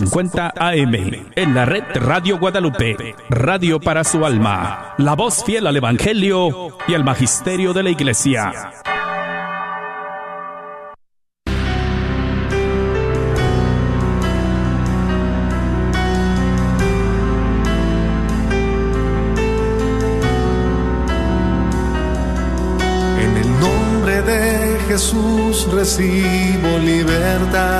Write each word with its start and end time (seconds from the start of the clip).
1450 0.00 0.52
AM. 0.56 1.30
En 1.36 1.54
la 1.54 1.64
red 1.64 1.84
Radio 1.94 2.38
Guadalupe. 2.38 3.14
Radio 3.28 3.80
para 3.80 4.04
su 4.04 4.24
alma. 4.24 4.94
La 4.98 5.14
voz 5.14 5.44
fiel 5.44 5.66
al 5.66 5.76
Evangelio 5.76 6.68
y 6.88 6.94
al 6.94 7.04
Magisterio 7.04 7.72
de 7.72 7.82
la 7.82 7.90
Iglesia. 7.90 8.52
Jesús 24.90 25.68
recibo 25.72 26.78
libertad. 26.84 27.79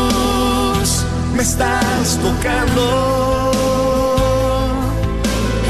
me 1.41 1.47
estás 1.47 2.19
tocando. 2.21 2.85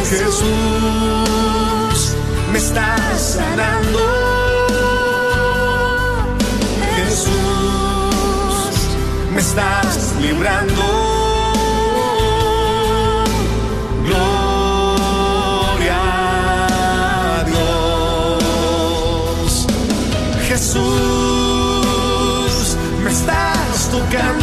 Jesús, 0.09 1.99
me 2.51 2.57
estás 2.57 3.21
sanando. 3.35 4.03
Jesús, 6.97 8.75
me 9.33 9.39
estás 9.39 10.13
librando. 10.19 10.83
Gloria 14.07 15.99
a 16.67 17.45
Dios. 17.47 18.71
Jesús 20.49 20.91
estás 23.11 23.89
tocando. 23.91 24.41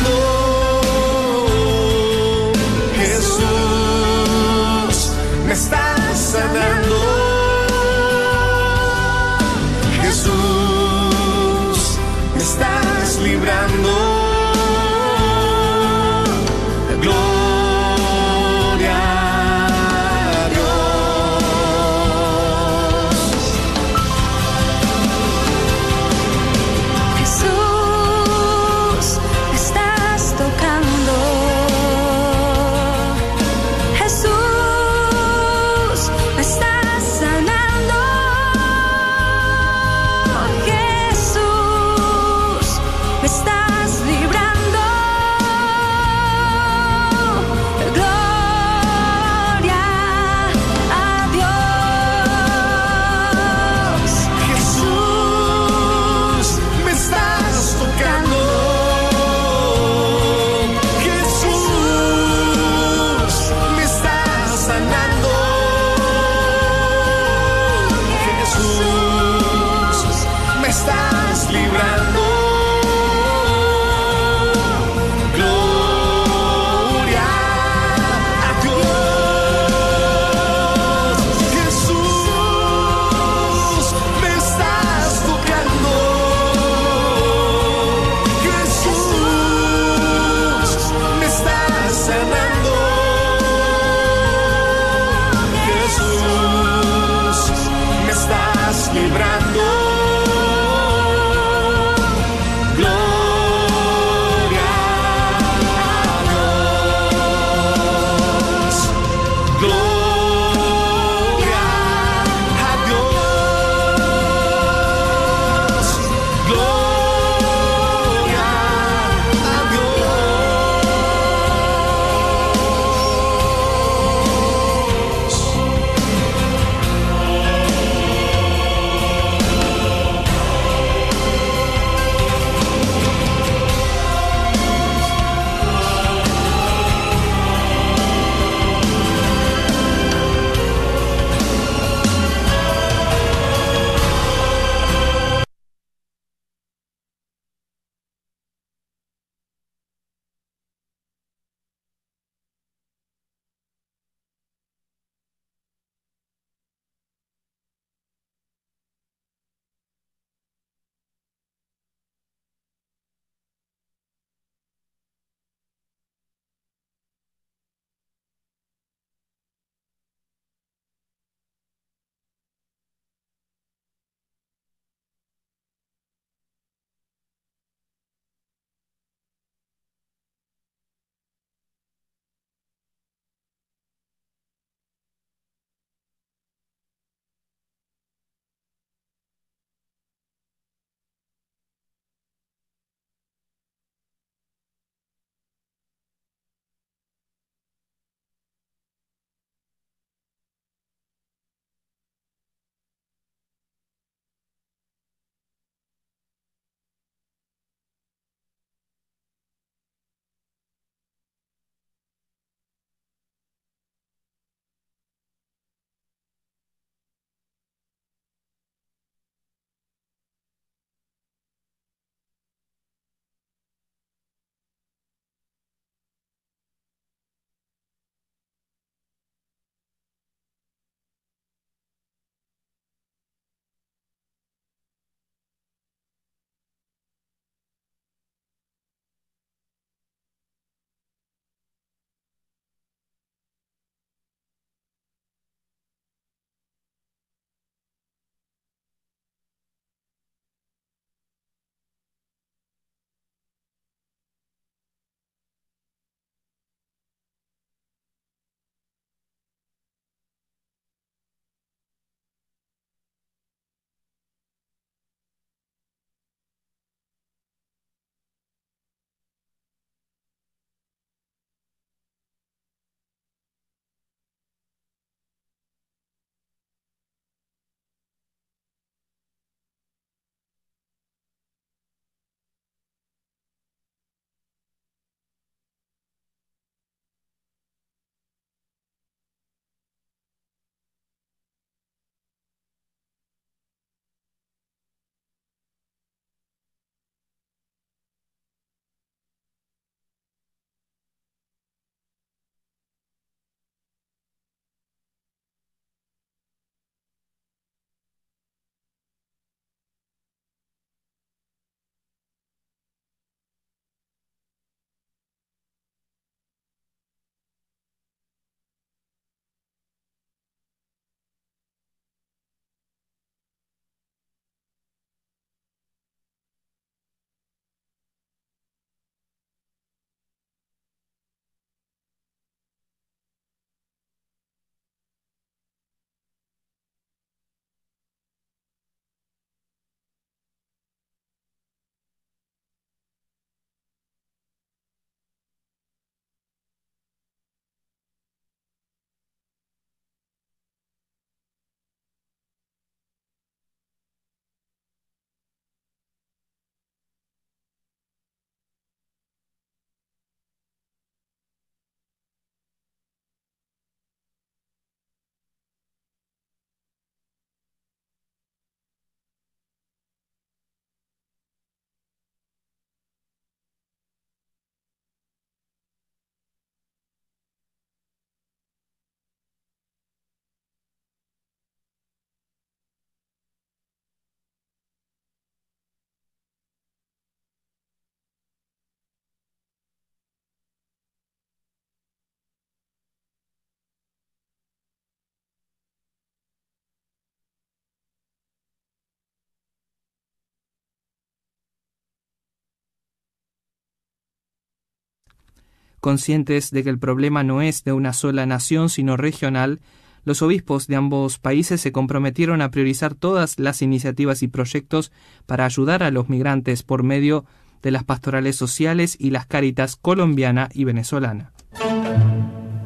Conscientes 406.01 406.71
de 406.71 406.85
que 406.85 406.91
el 406.91 406.99
problema 406.99 407.43
no 407.43 407.63
es 407.63 407.85
de 407.85 407.93
una 407.93 408.13
sola 408.13 408.47
nación, 408.47 408.89
sino 408.89 409.17
regional, 409.17 409.81
los 410.25 410.43
obispos 410.43 410.87
de 410.87 410.97
ambos 410.97 411.39
países 411.39 411.81
se 411.81 411.93
comprometieron 411.93 412.61
a 412.61 412.71
priorizar 412.71 413.15
todas 413.15 413.59
las 413.59 413.83
iniciativas 413.83 414.43
y 414.43 414.49
proyectos 414.49 415.11
para 415.47 415.65
ayudar 415.65 416.03
a 416.03 416.11
los 416.11 416.29
migrantes 416.29 416.83
por 416.83 417.03
medio 417.03 417.45
de 417.83 417.91
las 417.91 418.05
pastorales 418.05 418.57
sociales 418.57 419.17
y 419.19 419.31
las 419.31 419.47
cáritas 419.47 419.97
colombiana 419.97 420.69
y 420.73 420.85
venezolana. 420.85 421.53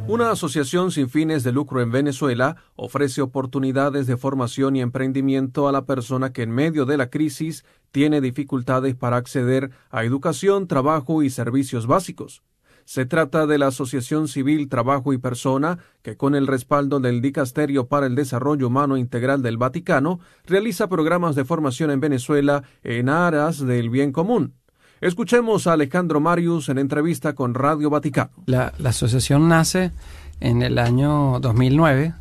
Una 0.09 0.31
asociación 0.31 0.91
sin 0.91 1.09
fines 1.09 1.43
de 1.43 1.53
lucro 1.53 1.81
en 1.81 1.91
Venezuela 1.91 2.57
ofrece 2.77 3.23
oportunidades 3.23 4.07
de 4.07 4.17
formación 4.17 4.77
y 4.77 4.81
emprendimiento 4.81 5.69
a 5.69 5.73
la 5.73 5.87
persona 5.87 6.33
que 6.33 6.43
en 6.43 6.51
medio 6.51 6.85
de 6.85 6.97
la 6.97 7.09
crisis 7.09 7.65
tiene 7.93 8.21
dificultades 8.21 8.95
para 8.95 9.17
acceder 9.17 9.71
a 9.91 10.05
educación, 10.05 10.67
trabajo 10.67 11.23
y 11.23 11.31
servicios 11.31 11.87
básicos. 11.87 12.43
Se 12.85 13.07
trata 13.07 13.47
de 13.47 13.59
la 13.59 13.69
Asociación 13.69 14.29
Civil 14.29 14.69
Trabajo 14.69 15.13
y 15.13 15.19
Persona, 15.19 15.79
que 16.03 16.17
con 16.17 16.35
el 16.35 16.47
respaldo 16.47 17.01
del 17.01 17.21
Dicasterio 17.21 17.87
para 17.87 18.07
el 18.07 18.15
Desarrollo 18.15 18.67
Humano 18.67 18.97
Integral 18.97 19.43
del 19.43 19.57
Vaticano, 19.57 20.21
realiza 20.47 20.89
programas 20.89 21.35
de 21.35 21.45
formación 21.45 21.91
en 21.91 22.01
Venezuela 22.01 22.65
en 22.83 23.09
aras 23.09 23.65
del 23.65 23.91
bien 23.91 24.13
común. 24.13 24.55
Escuchemos 25.01 25.67
a 25.67 25.73
Alejandro 25.73 26.21
Marius 26.21 26.69
en 26.69 26.79
entrevista 26.79 27.35
con 27.35 27.55
Radio 27.55 27.91
Vaticano. 27.91 28.31
La, 28.47 28.73
asociación 28.85 29.49
nace 29.49 29.91
en 30.39 30.63
el 30.63 30.79
año 30.79 31.41
2009, 31.41 32.15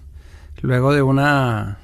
luego 0.62 0.92
de, 0.92 1.04
una, 1.04 1.78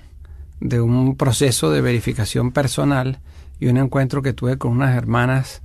de 0.59 0.81
un 0.81 1.15
proceso 1.15 1.69
de 1.69 1.81
verificación 1.81 2.51
personal 2.51 3.19
y 3.59 3.67
un 3.67 3.77
encuentro 3.77 4.23
que 4.23 4.33
tuve 4.33 4.57
con 4.57 4.71
unas 4.71 4.95
hermanas 4.95 5.61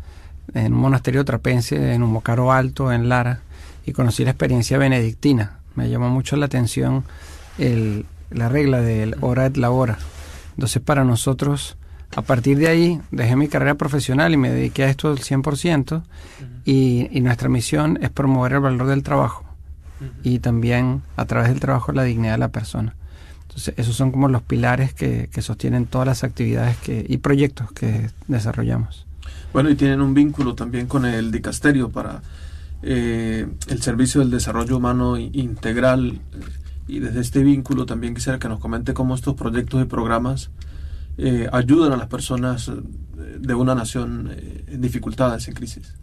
en 0.55 0.75
un 0.75 0.81
monasterio 0.81 1.25
trapense 1.25 1.95
en 1.95 2.03
un 2.03 2.11
mocaro 2.11 2.53
Alto, 2.53 2.93
en 2.93 3.09
Lara, 3.09 3.41
y 3.87 3.93
conocí 3.93 4.25
la 4.25 4.31
experiencia 4.31 4.79
benedictina. 4.79 5.59
Me 5.75 5.89
llamó 5.89 6.11
mucho 6.11 6.37
la 6.37 6.47
atención 6.47 7.05
el, 7.59 8.07
la 8.31 8.49
regla 8.49 8.81
del 8.81 9.17
hora 9.21 9.47
et 9.47 9.57
la 9.57 9.71
hora. 9.71 9.99
Entonces, 10.57 10.83
para 10.83 11.05
nosotros, 11.05 11.77
a 12.15 12.23
partir 12.23 12.59
de 12.59 12.69
ahí 12.69 13.01
dejé 13.11 13.37
mi 13.37 13.49
carrera 13.49 13.75
profesional 13.75 14.33
y 14.35 14.37
me 14.37 14.51
dediqué 14.51 14.85
a 14.85 14.91
esto 14.91 15.09
al 15.09 15.19
100% 15.19 16.03
y, 16.65 17.09
y 17.11 17.21
nuestra 17.21 17.49
misión 17.49 17.99
es 18.03 18.11
promover 18.11 18.53
el 18.53 18.61
valor 18.61 18.87
del 18.87 19.03
trabajo 19.03 19.45
y 20.23 20.41
también 20.41 21.03
a 21.17 21.25
través 21.27 21.49
del 21.49 21.61
trabajo 21.61 21.93
la 21.93 22.03
dignidad 22.03 22.33
de 22.33 22.39
la 22.39 22.49
persona. 22.49 22.95
Entonces 23.43 23.75
esos 23.77 23.97
son 23.97 24.11
como 24.11 24.29
los 24.29 24.43
pilares 24.43 24.95
que, 24.95 25.29
que 25.33 25.43
sostienen 25.43 25.87
todas 25.87 26.07
las 26.07 26.25
actividades 26.25 26.77
que, 26.79 27.05
y 27.07 27.19
proyectos 27.19 27.71
que 27.73 28.11
desarrollamos. 28.27 29.07
Bueno, 29.53 29.71
y 29.71 29.75
tienen 29.75 30.01
un 30.01 30.15
vínculo 30.15 30.55
también 30.55 30.87
con 30.87 31.05
el 31.05 31.31
dicasterio 31.31 31.91
para 31.91 32.23
eh, 32.83 33.47
el 33.69 33.83
servicio 33.83 34.21
del 34.21 34.31
desarrollo 34.31 34.77
humano 34.77 35.19
integral 35.19 36.21
y 36.89 36.99
desde 36.99 37.21
este 37.21 37.43
vínculo 37.43 37.87
también 37.87 38.15
quisiera 38.15 38.39
que 38.39 38.49
nos 38.49 38.59
comente 38.59 38.93
cómo 38.95 39.15
estos 39.15 39.35
proyectos 39.35 39.83
y 39.83 39.85
programas 39.85 40.51
eh, 41.19 41.49
ayudan 41.53 41.93
a 41.93 41.97
las 41.97 42.09
personas 42.09 42.69
eh, 42.69 42.73
de 43.39 43.55
una 43.55 43.75
nación 43.75 44.31
eh, 44.33 44.65
en 44.69 44.81
dificultades, 44.81 45.47
en 45.49 45.55
crisis. 45.55 45.95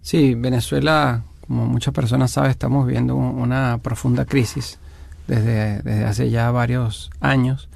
Sí, 0.00 0.34
Venezuela, 0.34 1.24
como 1.46 1.66
muchas 1.66 1.92
personas 1.92 2.30
saben, 2.30 2.50
estamos 2.50 2.86
viviendo 2.86 3.16
una 3.16 3.78
profunda 3.82 4.24
crisis 4.24 4.78
desde, 5.26 5.82
desde 5.82 6.04
hace 6.04 6.30
ya 6.30 6.50
varios 6.50 7.10
años. 7.20 7.68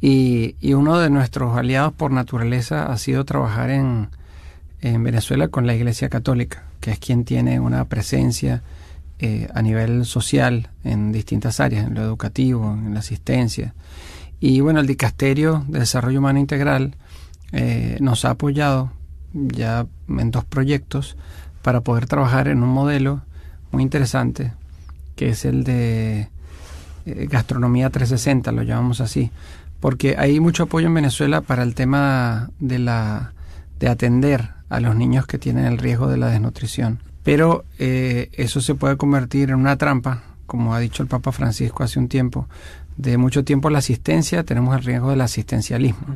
Y, 0.00 0.56
y, 0.60 0.74
uno 0.74 0.98
de 0.98 1.10
nuestros 1.10 1.56
aliados 1.56 1.92
por 1.92 2.10
naturaleza 2.10 2.86
ha 2.86 2.96
sido 2.98 3.24
trabajar 3.24 3.70
en, 3.70 4.08
en 4.82 5.02
Venezuela 5.02 5.48
con 5.48 5.66
la 5.66 5.74
Iglesia 5.74 6.08
Católica, 6.08 6.64
que 6.80 6.90
es 6.90 6.98
quien 6.98 7.24
tiene 7.24 7.60
una 7.60 7.84
presencia 7.86 8.62
eh, 9.18 9.48
a 9.54 9.62
nivel 9.62 10.04
social 10.04 10.70
en 10.82 11.12
distintas 11.12 11.60
áreas, 11.60 11.86
en 11.86 11.94
lo 11.94 12.02
educativo, 12.02 12.72
en 12.72 12.92
la 12.92 13.00
asistencia. 13.00 13.74
Y 14.40 14.60
bueno, 14.60 14.80
el 14.80 14.88
Dicasterio 14.88 15.64
de 15.68 15.78
Desarrollo 15.78 16.18
Humano 16.18 16.40
Integral 16.40 16.96
eh, 17.52 17.96
nos 18.00 18.24
ha 18.24 18.30
apoyado 18.30 18.90
ya 19.32 19.86
en 20.08 20.30
dos 20.32 20.44
proyectos 20.44 21.16
para 21.62 21.82
poder 21.82 22.06
trabajar 22.06 22.48
en 22.48 22.62
un 22.64 22.70
modelo 22.70 23.22
muy 23.70 23.84
interesante, 23.84 24.52
que 25.14 25.28
es 25.28 25.44
el 25.44 25.62
de 25.62 26.28
eh, 27.06 27.28
gastronomía 27.30 27.88
360, 27.88 28.50
lo 28.50 28.62
llamamos 28.64 29.00
así, 29.00 29.30
porque 29.78 30.16
hay 30.18 30.40
mucho 30.40 30.64
apoyo 30.64 30.88
en 30.88 30.94
Venezuela 30.94 31.40
para 31.40 31.62
el 31.62 31.76
tema 31.76 32.50
de 32.58 32.80
la 32.80 33.32
de 33.78 33.88
atender 33.88 34.50
a 34.72 34.80
los 34.80 34.96
niños 34.96 35.26
que 35.26 35.38
tienen 35.38 35.66
el 35.66 35.76
riesgo 35.76 36.08
de 36.08 36.16
la 36.16 36.28
desnutrición. 36.28 37.00
Pero 37.22 37.64
eh, 37.78 38.30
eso 38.32 38.62
se 38.62 38.74
puede 38.74 38.96
convertir 38.96 39.50
en 39.50 39.56
una 39.56 39.76
trampa, 39.76 40.22
como 40.46 40.74
ha 40.74 40.80
dicho 40.80 41.02
el 41.02 41.10
Papa 41.10 41.30
Francisco 41.30 41.82
hace 41.84 41.98
un 41.98 42.08
tiempo, 42.08 42.48
de 42.96 43.18
mucho 43.18 43.44
tiempo 43.44 43.68
la 43.68 43.80
asistencia, 43.80 44.44
tenemos 44.44 44.74
el 44.74 44.82
riesgo 44.82 45.10
del 45.10 45.20
asistencialismo. 45.20 46.06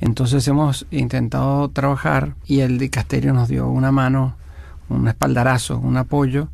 Entonces 0.00 0.48
hemos 0.48 0.86
intentado 0.90 1.68
trabajar 1.68 2.34
y 2.46 2.60
el 2.60 2.78
dicasterio 2.78 3.34
nos 3.34 3.48
dio 3.48 3.68
una 3.68 3.92
mano, 3.92 4.36
un 4.88 5.06
espaldarazo, 5.06 5.78
un 5.78 5.98
apoyo 5.98 6.48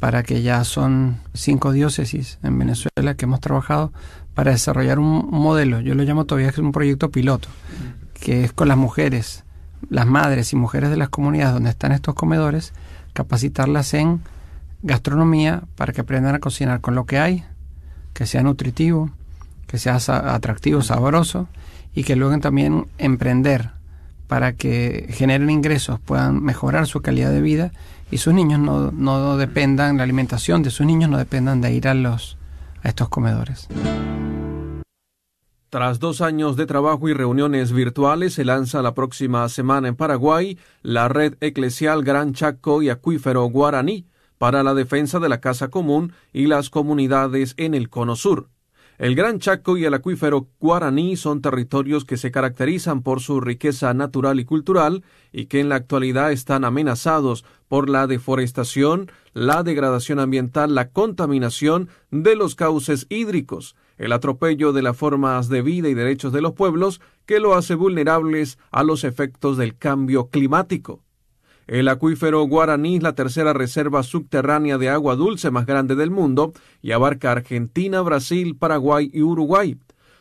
para 0.00 0.24
que 0.24 0.42
ya 0.42 0.64
son 0.64 1.18
cinco 1.32 1.70
diócesis 1.70 2.38
en 2.42 2.58
Venezuela 2.58 3.14
que 3.16 3.24
hemos 3.24 3.40
trabajado 3.40 3.92
para 4.34 4.50
desarrollar 4.50 4.98
un 4.98 5.30
modelo, 5.30 5.80
yo 5.80 5.94
lo 5.94 6.02
llamo 6.02 6.26
todavía 6.26 6.48
que 6.48 6.60
es 6.60 6.66
un 6.66 6.72
proyecto 6.72 7.10
piloto, 7.10 7.48
que 8.14 8.44
es 8.44 8.52
con 8.52 8.68
las 8.68 8.76
mujeres, 8.76 9.45
las 9.90 10.06
madres 10.06 10.52
y 10.52 10.56
mujeres 10.56 10.90
de 10.90 10.96
las 10.96 11.08
comunidades 11.08 11.54
donde 11.54 11.70
están 11.70 11.92
estos 11.92 12.14
comedores, 12.14 12.72
capacitarlas 13.12 13.94
en 13.94 14.20
gastronomía 14.82 15.62
para 15.76 15.92
que 15.92 16.02
aprendan 16.02 16.34
a 16.34 16.38
cocinar 16.38 16.80
con 16.80 16.94
lo 16.94 17.06
que 17.06 17.18
hay, 17.18 17.44
que 18.12 18.26
sea 18.26 18.42
nutritivo, 18.42 19.10
que 19.66 19.78
sea 19.78 19.96
atractivo, 19.96 20.82
sabroso 20.82 21.48
y 21.94 22.04
que 22.04 22.16
luego 22.16 22.38
también 22.38 22.86
emprender 22.98 23.70
para 24.28 24.52
que 24.54 25.06
generen 25.10 25.50
ingresos, 25.50 26.00
puedan 26.00 26.42
mejorar 26.42 26.86
su 26.86 27.00
calidad 27.00 27.30
de 27.30 27.40
vida 27.40 27.72
y 28.10 28.18
sus 28.18 28.34
niños 28.34 28.60
no, 28.60 28.90
no 28.90 29.36
dependan, 29.36 29.96
la 29.96 30.02
alimentación 30.02 30.62
de 30.62 30.70
sus 30.70 30.86
niños 30.86 31.10
no 31.10 31.18
dependan 31.18 31.60
de 31.60 31.72
ir 31.72 31.88
a, 31.88 31.94
los, 31.94 32.36
a 32.82 32.88
estos 32.88 33.08
comedores. 33.08 33.68
Tras 35.76 35.98
dos 35.98 36.22
años 36.22 36.56
de 36.56 36.64
trabajo 36.64 37.06
y 37.06 37.12
reuniones 37.12 37.70
virtuales, 37.70 38.32
se 38.32 38.46
lanza 38.46 38.80
la 38.80 38.94
próxima 38.94 39.46
semana 39.50 39.88
en 39.88 39.94
Paraguay 39.94 40.58
la 40.80 41.06
red 41.08 41.34
eclesial 41.42 42.02
Gran 42.02 42.32
Chaco 42.32 42.80
y 42.80 42.88
Acuífero 42.88 43.44
Guaraní, 43.44 44.06
para 44.38 44.62
la 44.62 44.72
defensa 44.72 45.20
de 45.20 45.28
la 45.28 45.42
casa 45.42 45.68
común 45.68 46.14
y 46.32 46.46
las 46.46 46.70
comunidades 46.70 47.52
en 47.58 47.74
el 47.74 47.90
cono 47.90 48.16
sur. 48.16 48.48
El 48.96 49.14
Gran 49.14 49.38
Chaco 49.38 49.76
y 49.76 49.84
el 49.84 49.92
acuífero 49.92 50.48
guaraní 50.58 51.16
son 51.16 51.42
territorios 51.42 52.06
que 52.06 52.16
se 52.16 52.30
caracterizan 52.30 53.02
por 53.02 53.20
su 53.20 53.42
riqueza 53.42 53.92
natural 53.92 54.40
y 54.40 54.46
cultural 54.46 55.04
y 55.30 55.44
que 55.44 55.60
en 55.60 55.68
la 55.68 55.74
actualidad 55.74 56.32
están 56.32 56.64
amenazados 56.64 57.44
por 57.68 57.90
la 57.90 58.06
deforestación, 58.06 59.10
la 59.34 59.62
degradación 59.62 60.20
ambiental, 60.20 60.74
la 60.74 60.88
contaminación 60.88 61.90
de 62.10 62.34
los 62.34 62.54
cauces 62.54 63.06
hídricos, 63.10 63.76
el 63.98 64.12
atropello 64.12 64.72
de 64.72 64.82
las 64.82 64.96
formas 64.96 65.48
de 65.48 65.62
vida 65.62 65.88
y 65.88 65.94
derechos 65.94 66.32
de 66.32 66.40
los 66.40 66.52
pueblos 66.52 67.00
que 67.24 67.40
lo 67.40 67.54
hace 67.54 67.74
vulnerables 67.74 68.58
a 68.70 68.82
los 68.82 69.04
efectos 69.04 69.56
del 69.56 69.76
cambio 69.76 70.28
climático. 70.28 71.02
El 71.66 71.88
acuífero 71.88 72.42
Guaraní 72.44 72.96
es 72.96 73.02
la 73.02 73.14
tercera 73.14 73.52
reserva 73.52 74.04
subterránea 74.04 74.78
de 74.78 74.88
agua 74.88 75.16
dulce 75.16 75.50
más 75.50 75.66
grande 75.66 75.96
del 75.96 76.12
mundo 76.12 76.52
y 76.80 76.92
abarca 76.92 77.32
Argentina, 77.32 78.02
Brasil, 78.02 78.56
Paraguay 78.56 79.10
y 79.12 79.22
Uruguay. 79.22 79.76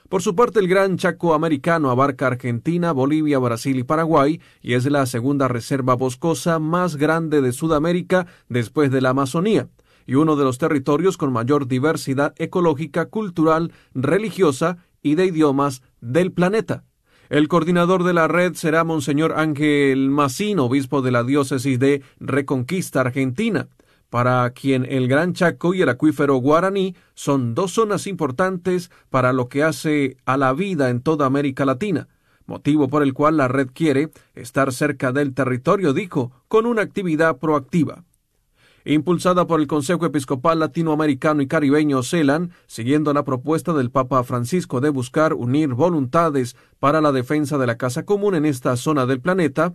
Por 0.09 0.23
su 0.23 0.35
parte, 0.35 0.59
el 0.59 0.67
Gran 0.67 0.97
Chaco 0.97 1.33
Americano 1.33 1.91
abarca 1.91 2.27
Argentina, 2.27 2.91
Bolivia, 2.93 3.37
Brasil 3.37 3.77
y 3.77 3.83
Paraguay 3.83 4.41
y 4.61 4.73
es 4.73 4.85
la 4.85 5.05
segunda 5.05 5.47
reserva 5.47 5.95
boscosa 5.95 6.57
más 6.57 6.95
grande 6.95 7.41
de 7.41 7.51
Sudamérica 7.51 8.25
después 8.49 8.89
de 8.89 9.01
la 9.01 9.09
Amazonía 9.09 9.67
y 10.05 10.15
uno 10.15 10.35
de 10.35 10.43
los 10.43 10.57
territorios 10.57 11.17
con 11.17 11.33
mayor 11.33 11.67
diversidad 11.67 12.33
ecológica, 12.37 13.07
cultural, 13.07 13.71
religiosa 13.93 14.77
y 15.01 15.15
de 15.15 15.25
idiomas 15.25 15.81
del 16.01 16.31
planeta. 16.31 16.83
El 17.29 17.47
coordinador 17.47 18.03
de 18.03 18.13
la 18.13 18.27
red 18.27 18.53
será 18.53 18.83
Monseñor 18.83 19.33
Ángel 19.37 20.09
Macín, 20.09 20.59
obispo 20.59 21.01
de 21.01 21.11
la 21.11 21.23
diócesis 21.23 21.79
de 21.79 22.03
Reconquista, 22.19 23.01
Argentina, 23.01 23.67
para 24.11 24.47
quien 24.51 24.85
el 24.85 25.07
Gran 25.07 25.33
Chaco 25.33 25.73
y 25.73 25.81
el 25.81 25.89
acuífero 25.89 26.35
guaraní 26.35 26.95
son 27.15 27.55
dos 27.55 27.73
zonas 27.73 28.05
importantes 28.05 28.91
para 29.09 29.33
lo 29.33 29.49
que 29.49 29.63
hace 29.63 30.17
a 30.25 30.37
la 30.37 30.53
vida 30.53 30.91
en 30.91 31.01
toda 31.01 31.25
América 31.25 31.65
Latina, 31.65 32.07
motivo 32.45 32.87
por 32.87 33.01
el 33.01 33.13
cual 33.13 33.37
la 33.37 33.47
red 33.47 33.69
quiere 33.73 34.11
estar 34.35 34.71
cerca 34.71 35.11
del 35.11 35.33
territorio, 35.33 35.93
dijo, 35.93 36.31
con 36.47 36.67
una 36.67 36.83
actividad 36.83 37.39
proactiva 37.39 38.03
impulsada 38.85 39.47
por 39.47 39.59
el 39.59 39.67
Consejo 39.67 40.05
Episcopal 40.05 40.59
Latinoamericano 40.59 41.41
y 41.41 41.47
Caribeño 41.47 42.03
CELAN, 42.03 42.51
siguiendo 42.67 43.13
la 43.13 43.25
propuesta 43.25 43.73
del 43.73 43.91
Papa 43.91 44.23
Francisco 44.23 44.79
de 44.79 44.89
buscar 44.89 45.33
unir 45.33 45.69
voluntades 45.69 46.55
para 46.79 47.01
la 47.01 47.11
defensa 47.11 47.57
de 47.57 47.67
la 47.67 47.77
casa 47.77 48.05
común 48.05 48.35
en 48.35 48.45
esta 48.45 48.77
zona 48.77 49.05
del 49.05 49.21
planeta, 49.21 49.73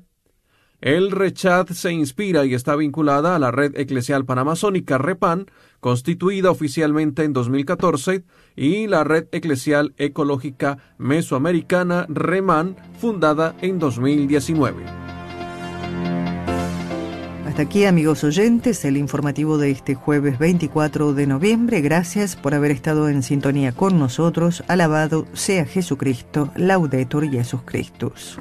El 0.81 1.11
RECHAD 1.11 1.69
se 1.73 1.93
inspira 1.93 2.47
y 2.47 2.55
está 2.55 2.75
vinculada 2.75 3.37
a 3.37 3.39
la 3.39 3.51
Red 3.51 3.77
Eclesial 3.77 4.25
Panamazónica 4.25 4.97
REPAN, 4.97 5.47
constituida 5.79 6.51
oficialmente 6.51 7.25
en 7.25 7.35
2014, 7.35 8.25
y 8.57 8.87
la 8.87 9.05
Red 9.05 9.27
Eclesial 9.33 9.93
Ecológica 9.99 10.79
Mesoamericana 10.97 12.07
REMAN, 12.09 12.77
fundada 12.99 13.55
en 13.61 13.79
2019. 13.79 15.10
Hasta 17.51 17.63
aquí, 17.63 17.85
amigos 17.85 18.23
oyentes, 18.23 18.85
el 18.85 18.97
informativo 18.97 19.59
de 19.59 19.73
este 19.73 19.97
jueves 19.97 20.39
24 20.39 21.15
de 21.15 21.27
noviembre. 21.27 21.81
Gracias 21.81 22.37
por 22.37 22.55
haber 22.55 22.71
estado 22.71 23.09
en 23.09 23.25
sintonía 23.25 23.73
con 23.73 23.99
nosotros. 23.99 24.63
Alabado 24.69 25.27
sea 25.33 25.65
Jesucristo, 25.65 26.53
laudetur 26.55 27.29
Jesus 27.29 27.63
Christus. 27.65 28.39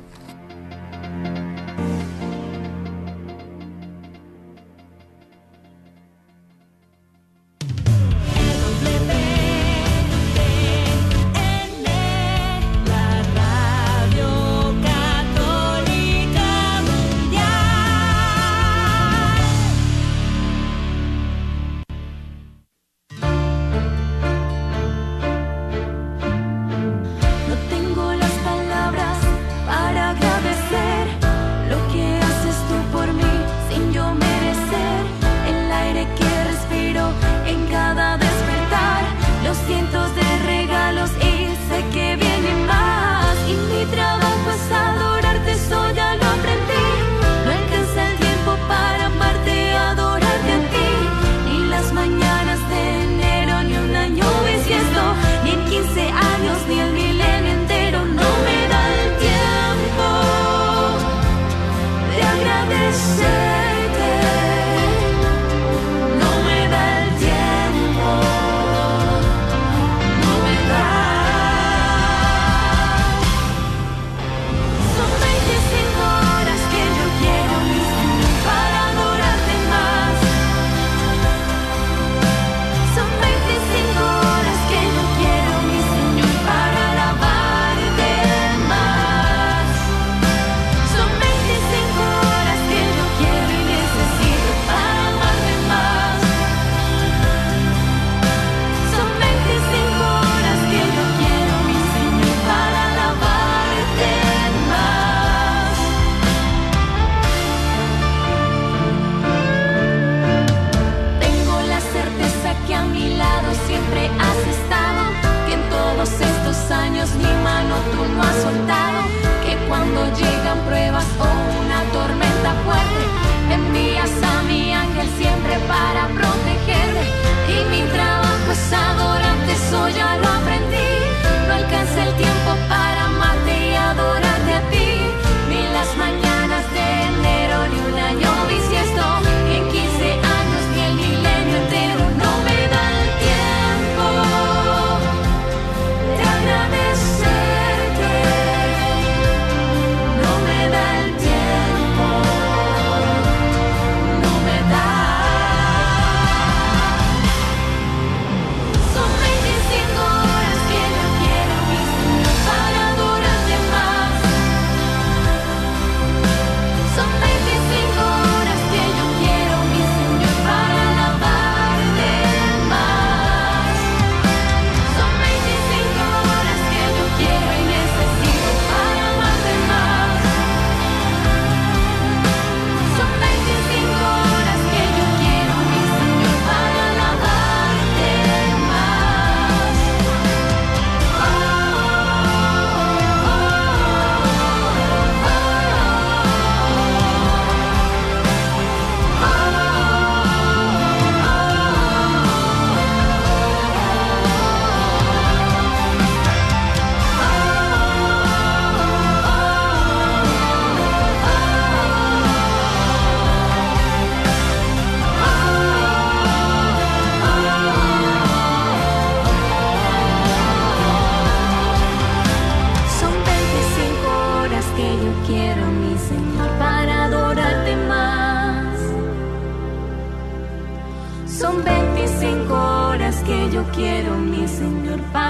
kissing 234.39 234.86
goodbye. 234.86 235.28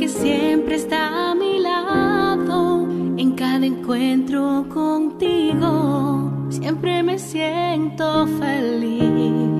que 0.00 0.08
siempre 0.08 0.76
está 0.76 1.30
a 1.30 1.34
mi 1.34 1.58
lado, 1.58 2.88
en 3.18 3.32
cada 3.32 3.66
encuentro 3.66 4.64
contigo, 4.70 6.32
siempre 6.48 7.02
me 7.02 7.18
siento 7.18 8.26
feliz. 8.38 9.59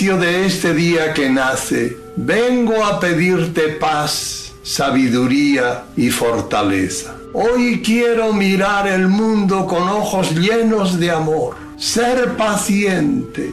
De 0.00 0.46
este 0.46 0.72
día 0.72 1.12
que 1.12 1.28
nace, 1.28 1.98
vengo 2.16 2.82
a 2.82 2.98
pedirte 2.98 3.68
paz, 3.68 4.54
sabiduría 4.62 5.84
y 5.94 6.08
fortaleza. 6.08 7.14
Hoy 7.34 7.82
quiero 7.84 8.32
mirar 8.32 8.88
el 8.88 9.08
mundo 9.08 9.66
con 9.66 9.86
ojos 9.86 10.34
llenos 10.34 10.98
de 10.98 11.10
amor, 11.10 11.54
ser 11.76 12.34
paciente, 12.38 13.52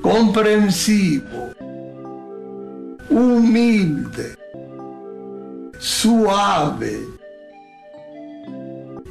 comprensivo, 0.00 1.50
humilde, 3.10 4.36
suave 5.78 6.98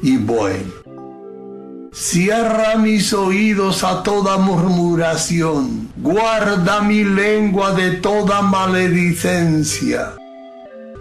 y 0.02 0.18
bueno. 0.18 0.89
Cierra 2.00 2.78
mis 2.78 3.12
oídos 3.12 3.84
a 3.84 4.04
toda 4.04 4.38
murmuración, 4.38 5.92
guarda 5.98 6.80
mi 6.80 7.04
lengua 7.04 7.74
de 7.74 7.92
toda 7.92 8.42
maledicencia. 8.42 10.14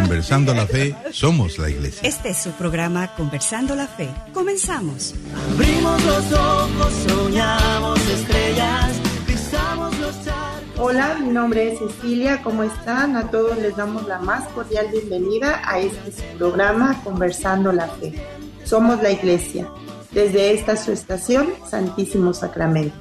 Conversando 0.00 0.54
la 0.54 0.64
fe, 0.64 0.94
somos 1.10 1.58
la 1.58 1.68
iglesia. 1.68 2.08
Este 2.08 2.28
es 2.28 2.38
su 2.38 2.52
programa 2.52 3.16
Conversando 3.16 3.74
la 3.74 3.88
Fe. 3.88 4.08
Comenzamos. 4.32 5.12
Abrimos 5.52 6.04
los 6.04 6.32
ojos, 6.32 6.92
soñamos 7.08 7.98
estrellas, 8.08 8.92
pisamos 9.26 9.98
los 9.98 10.24
charcos. 10.24 10.78
Hola, 10.78 11.18
mi 11.20 11.30
nombre 11.30 11.72
es 11.72 11.80
Cecilia, 11.80 12.40
¿cómo 12.44 12.62
están? 12.62 13.16
A 13.16 13.28
todos 13.32 13.58
les 13.58 13.76
damos 13.76 14.06
la 14.06 14.20
más 14.20 14.46
cordial 14.50 14.86
bienvenida 14.92 15.60
a 15.64 15.80
este 15.80 16.12
su 16.12 16.38
programa 16.38 17.02
Conversando 17.02 17.72
la 17.72 17.88
Fe. 17.88 18.14
Somos 18.62 19.02
la 19.02 19.10
Iglesia, 19.10 19.68
desde 20.12 20.52
esta 20.52 20.76
su 20.76 20.92
estación, 20.92 21.48
Santísimo 21.68 22.32
Sacramento. 22.32 22.96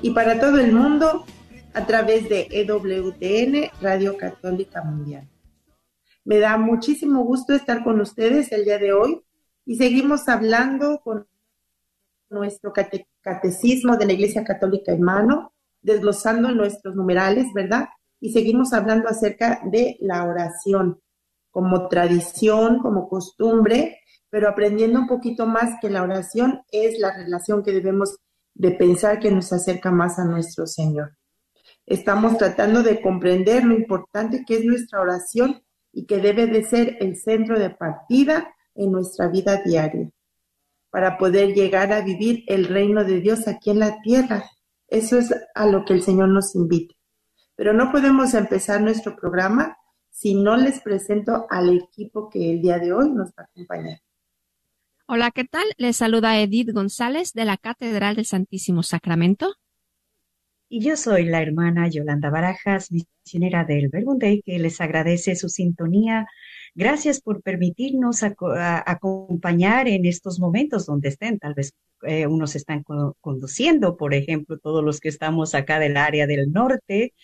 Y 0.00 0.10
para 0.10 0.38
todo 0.38 0.60
el 0.60 0.72
mundo, 0.72 1.26
a 1.74 1.86
través 1.86 2.28
de 2.28 2.46
EWTN, 2.52 3.72
Radio 3.82 4.16
Católica 4.16 4.84
Mundial. 4.84 5.26
Me 6.26 6.40
da 6.40 6.56
muchísimo 6.58 7.22
gusto 7.22 7.54
estar 7.54 7.84
con 7.84 8.00
ustedes 8.00 8.50
el 8.50 8.64
día 8.64 8.78
de 8.78 8.92
hoy 8.92 9.22
y 9.64 9.76
seguimos 9.76 10.28
hablando 10.28 11.00
con 11.04 11.28
nuestro 12.30 12.72
cate- 12.72 13.06
catecismo 13.20 13.96
de 13.96 14.06
la 14.06 14.12
Iglesia 14.14 14.42
Católica 14.42 14.90
en 14.90 15.02
mano, 15.02 15.52
desglosando 15.82 16.50
nuestros 16.50 16.96
numerales, 16.96 17.46
¿verdad? 17.54 17.90
Y 18.18 18.32
seguimos 18.32 18.72
hablando 18.72 19.08
acerca 19.08 19.60
de 19.70 19.98
la 20.00 20.24
oración 20.24 21.00
como 21.52 21.86
tradición, 21.86 22.80
como 22.80 23.08
costumbre, 23.08 24.00
pero 24.28 24.48
aprendiendo 24.48 24.98
un 24.98 25.06
poquito 25.06 25.46
más 25.46 25.78
que 25.80 25.90
la 25.90 26.02
oración 26.02 26.62
es 26.72 26.98
la 26.98 27.16
relación 27.16 27.62
que 27.62 27.70
debemos 27.70 28.16
de 28.52 28.72
pensar 28.72 29.20
que 29.20 29.30
nos 29.30 29.52
acerca 29.52 29.92
más 29.92 30.18
a 30.18 30.24
nuestro 30.24 30.66
Señor. 30.66 31.16
Estamos 31.86 32.36
tratando 32.36 32.82
de 32.82 33.00
comprender 33.00 33.64
lo 33.64 33.76
importante 33.76 34.44
que 34.44 34.56
es 34.56 34.64
nuestra 34.64 35.00
oración 35.00 35.62
y 35.96 36.04
que 36.04 36.18
debe 36.18 36.46
de 36.46 36.62
ser 36.62 36.98
el 37.00 37.16
centro 37.16 37.58
de 37.58 37.70
partida 37.70 38.54
en 38.74 38.92
nuestra 38.92 39.28
vida 39.28 39.62
diaria 39.64 40.10
para 40.90 41.16
poder 41.16 41.54
llegar 41.54 41.90
a 41.90 42.02
vivir 42.02 42.44
el 42.48 42.66
reino 42.66 43.02
de 43.02 43.20
Dios 43.20 43.48
aquí 43.48 43.70
en 43.70 43.78
la 43.78 44.02
tierra. 44.02 44.44
Eso 44.88 45.18
es 45.18 45.34
a 45.54 45.66
lo 45.66 45.86
que 45.86 45.94
el 45.94 46.02
Señor 46.02 46.28
nos 46.28 46.54
invita. 46.54 46.94
Pero 47.54 47.72
no 47.72 47.90
podemos 47.90 48.34
empezar 48.34 48.82
nuestro 48.82 49.16
programa 49.16 49.78
si 50.10 50.34
no 50.34 50.58
les 50.58 50.82
presento 50.82 51.46
al 51.48 51.74
equipo 51.74 52.28
que 52.28 52.52
el 52.52 52.60
día 52.60 52.78
de 52.78 52.92
hoy 52.92 53.08
nos 53.08 53.30
va 53.30 53.44
a 53.44 53.44
acompañar. 53.44 54.00
Hola, 55.06 55.30
¿qué 55.30 55.44
tal? 55.44 55.64
Les 55.78 55.96
saluda 55.96 56.38
Edith 56.38 56.72
González 56.72 57.32
de 57.32 57.46
la 57.46 57.56
Catedral 57.56 58.16
del 58.16 58.26
Santísimo 58.26 58.82
Sacramento. 58.82 59.54
Y 60.68 60.84
yo 60.84 60.94
soy 60.98 61.24
la 61.24 61.40
hermana 61.40 61.88
Yolanda 61.88 62.28
Barajas, 62.28 62.90
misionera 63.26 63.64
del 63.64 63.88
Verbum 63.88 64.18
que 64.18 64.58
les 64.58 64.80
agradece 64.80 65.34
su 65.34 65.48
sintonía. 65.48 66.26
Gracias 66.74 67.20
por 67.20 67.42
permitirnos 67.42 68.22
acompañar 68.22 69.88
en 69.88 70.06
estos 70.06 70.38
momentos 70.38 70.86
donde 70.86 71.08
estén. 71.08 71.38
Tal 71.38 71.54
vez 71.54 71.72
eh, 72.02 72.26
unos 72.26 72.54
están 72.54 72.82
co- 72.84 73.16
conduciendo, 73.20 73.96
por 73.96 74.14
ejemplo, 74.14 74.58
todos 74.58 74.84
los 74.84 75.00
que 75.00 75.08
estamos 75.08 75.54
acá 75.54 75.78
del 75.80 75.96
área 75.96 76.26
del 76.26 76.52
norte. 76.52 77.14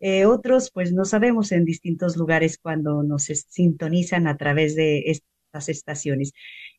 Eh, 0.00 0.26
otros, 0.26 0.70
pues 0.70 0.92
no 0.92 1.04
sabemos 1.04 1.52
en 1.52 1.64
distintos 1.64 2.16
lugares 2.16 2.58
cuando 2.58 3.02
nos 3.02 3.24
sintonizan 3.24 4.26
a 4.26 4.36
través 4.36 4.74
de 4.76 5.04
estas 5.06 5.68
estaciones. 5.68 6.32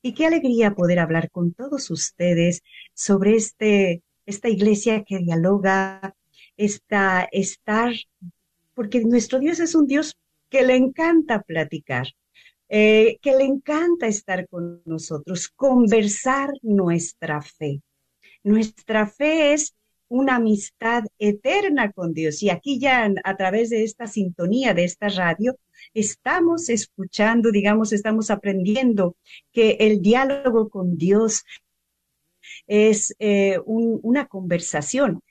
Y 0.03 0.13
qué 0.13 0.27
alegría 0.27 0.75
poder 0.75 0.99
hablar 0.99 1.31
con 1.31 1.53
todos 1.53 1.89
ustedes 1.89 2.61
sobre 2.93 3.35
este, 3.35 4.03
esta 4.27 4.49
iglesia 4.49 5.03
que 5.03 5.17
dialoga, 5.17 6.13
esta, 6.57 7.27
estar, 7.31 7.93
porque 8.77 8.99
nuestro 9.03 9.39
Dios 9.39 9.59
es 9.59 9.73
un 9.73 9.87
Dios 9.87 10.15
que 10.51 10.61
le 10.61 10.75
encanta 10.75 11.41
platicar, 11.41 12.05
eh, 12.69 13.17
que 13.23 13.35
le 13.35 13.43
encanta 13.43 14.05
estar 14.05 14.47
con 14.47 14.83
nosotros, 14.85 15.49
conversar 15.49 16.51
nuestra 16.61 17.41
fe. 17.41 17.81
Nuestra 18.43 19.07
fe 19.07 19.53
es 19.53 19.73
una 20.09 20.35
amistad 20.35 21.03
eterna 21.17 21.91
con 21.91 22.13
Dios. 22.13 22.43
Y 22.43 22.51
aquí 22.51 22.79
ya 22.79 23.11
a 23.23 23.35
través 23.35 23.71
de 23.71 23.83
esta 23.83 24.05
sintonía, 24.05 24.75
de 24.75 24.83
esta 24.83 25.09
radio, 25.09 25.57
estamos 25.95 26.69
escuchando, 26.69 27.49
digamos, 27.51 27.93
estamos 27.93 28.29
aprendiendo 28.29 29.15
que 29.51 29.77
el 29.79 30.01
diálogo 30.03 30.69
con 30.69 30.97
Dios 30.97 31.43
es 32.67 33.15
eh, 33.19 33.59
un- 33.65 33.99
una 34.03 34.27
conversación. 34.27 35.21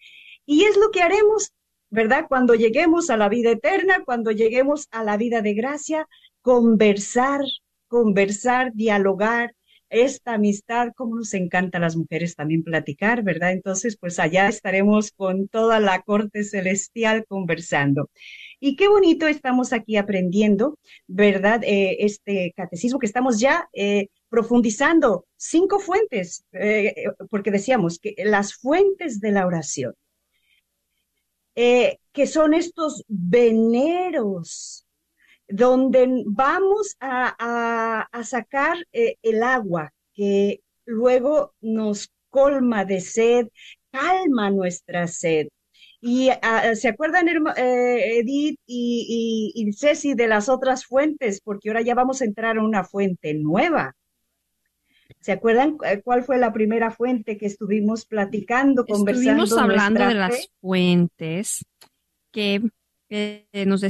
Y 0.45 0.65
es 0.65 0.77
lo 0.77 0.91
que 0.91 1.03
haremos, 1.03 1.53
¿verdad? 1.91 2.27
Cuando 2.29 2.55
lleguemos 2.55 3.11
a 3.11 3.17
la 3.17 3.29
vida 3.29 3.51
eterna, 3.53 4.03
cuando 4.05 4.31
lleguemos 4.31 4.89
a 4.91 5.05
la 5.05 5.17
vida 5.17 5.43
de 5.43 5.55
gracia, 5.55 6.07
conversar, 6.43 7.41
conversar, 7.89 8.73
dialogar, 8.75 9.53
esta 9.89 10.35
amistad, 10.35 10.89
como 10.97 11.17
nos 11.17 11.33
encanta 11.35 11.79
a 11.79 11.81
las 11.81 11.97
mujeres 11.97 12.35
también 12.35 12.63
platicar, 12.65 13.23
¿verdad? 13.23 13.53
Entonces, 13.53 13.97
pues 13.97 14.19
allá 14.19 14.49
estaremos 14.49 15.13
con 15.13 15.49
toda 15.49 15.81
la 15.81 16.03
corte 16.03 16.43
celestial 16.45 17.25
conversando. 17.27 18.11
Y 18.59 18.77
qué 18.77 18.89
bonito 18.89 19.27
estamos 19.29 19.73
aquí 19.73 19.97
aprendiendo, 19.97 20.79
¿verdad? 21.07 21.63
Eh, 21.65 21.99
este 22.01 22.53
catecismo 22.57 22.99
que 22.99 23.07
estamos 23.07 23.39
ya 23.39 23.69
eh, 23.73 24.09
profundizando 24.29 25.27
cinco 25.37 25.79
fuentes, 25.79 26.45
eh, 26.53 26.95
porque 27.31 27.51
decíamos 27.51 27.99
que 27.99 28.15
las 28.25 28.55
fuentes 28.55 29.21
de 29.21 29.31
la 29.31 29.47
oración, 29.47 29.95
eh, 31.57 31.99
que 32.13 32.27
son 32.27 32.55
estos 32.55 33.03
veneros 33.09 34.87
donde 35.49 36.25
vamos 36.27 36.97
a, 37.01 38.07
sacar 38.25 38.77
eh, 38.93 39.17
el 39.23 39.43
agua 39.43 39.93
que 40.13 40.61
luego 40.85 41.55
nos 41.61 42.11
colma 42.31 42.85
de 42.85 43.01
sed, 43.01 43.49
calma 43.91 44.51
nuestra 44.51 45.07
sed. 45.07 45.49
Y 46.01 46.29
ah, 46.43 46.75
¿se 46.75 46.89
acuerdan, 46.89 47.29
eh, 47.29 48.19
Edith 48.19 48.61
y, 48.67 49.53
y, 49.57 49.69
y 49.69 49.73
Ceci, 49.73 50.15
de 50.15 50.29
las 50.29 50.49
otras 50.49 50.85
fuentes? 50.85 51.41
Porque 51.41 51.71
ahora 51.71 51.81
ya 51.83 51.95
vamos 51.95 52.21
a 52.21 52.27
entrar 52.27 52.59
a 52.59 52.63
una 52.63 52.85
fuente 52.85 53.35
nueva. 53.35 53.95
¿Se 55.21 55.33
acuerdan 55.33 55.77
eh, 55.85 56.03
cuál 56.03 56.23
fue 56.23 56.39
la 56.39 56.53
primera 56.53 56.91
fuente 56.91 57.37
que 57.37 57.47
estuvimos 57.47 58.05
platicando, 58.05 58.85
conversando? 58.87 59.45
Estuvimos 59.45 59.59
hablando 59.63 60.07
de 60.07 60.15
las 60.15 60.49
fuentes 60.61 61.65
que 62.31 62.63
eh, 63.09 63.47
nos, 63.67 63.81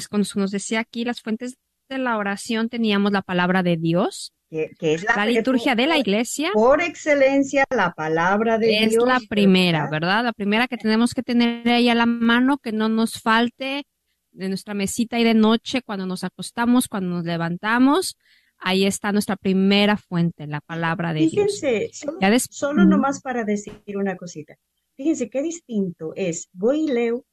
decía 0.50 0.80
aquí, 0.80 1.04
las 1.04 1.20
fuentes 1.20 1.56
de 1.88 1.98
la 1.98 2.16
oración 2.16 2.68
teníamos 2.68 3.12
la 3.12 3.22
palabra 3.22 3.62
de 3.62 3.76
Dios, 3.76 4.32
que, 4.50 4.70
que 4.78 4.94
es 4.94 5.04
la, 5.04 5.26
liturgia 5.26 5.74
de 5.74 5.86
la 5.86 5.98
iglesia. 5.98 6.50
Por 6.52 6.80
excelencia, 6.80 7.64
la 7.70 7.92
palabra 7.92 8.58
de 8.58 8.84
es 8.84 8.90
Dios. 8.90 9.04
la 9.06 9.20
primera, 9.28 9.88
¿verdad? 9.90 10.24
La 10.24 10.32
primera 10.32 10.68
que 10.68 10.76
tenemos 10.76 11.14
que 11.14 11.22
tener 11.22 11.68
ahí 11.68 11.88
a 11.88 11.94
la 11.94 12.06
mano, 12.06 12.58
que 12.58 12.72
no 12.72 12.88
nos 12.88 13.20
falte 13.20 13.84
de 14.32 14.48
nuestra 14.48 14.74
mesita 14.74 15.18
y 15.18 15.24
de 15.24 15.34
noche, 15.34 15.82
cuando 15.82 16.06
nos 16.06 16.24
acostamos, 16.24 16.88
cuando 16.88 17.16
nos 17.16 17.24
levantamos. 17.24 18.16
Ahí 18.58 18.86
está 18.86 19.12
nuestra 19.12 19.36
primera 19.36 19.96
fuente, 19.96 20.46
la 20.46 20.60
palabra 20.60 21.12
de 21.12 21.20
Dios. 21.20 21.60
Fíjense, 21.60 21.90
solo, 21.92 22.18
Ya 22.20 22.30
des- 22.30 22.48
solo 22.50 22.82
Ujú. 22.82 22.90
nomás 22.90 23.20
para 23.20 23.44
decir 23.44 23.80
una 23.96 24.16
cosita. 24.16 24.56
Fíjense 24.96 25.28
qué 25.28 25.42
distinto 25.42 26.12
es 26.16 26.48
voy 26.52 26.84
y 26.84 26.92
leo 26.92 27.24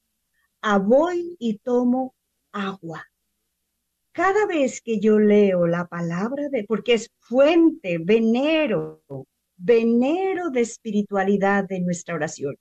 a 0.61 0.77
voy 0.79 1.35
y 1.39 1.59
tomo 1.59 2.13
agua. 2.51 3.05
Cada 4.11 4.45
vez 4.45 4.81
que 4.81 4.99
yo 4.99 5.17
leo 5.17 5.65
la 5.65 5.87
palabra 5.87 6.49
de, 6.49 6.65
porque 6.65 6.93
es 6.93 7.09
fuente, 7.19 7.97
venero, 7.99 9.01
venero 9.57 10.49
de 10.51 10.61
espiritualidad 10.61 11.63
de 11.67 11.79
nuestra 11.79 12.13
oración. 12.15 12.55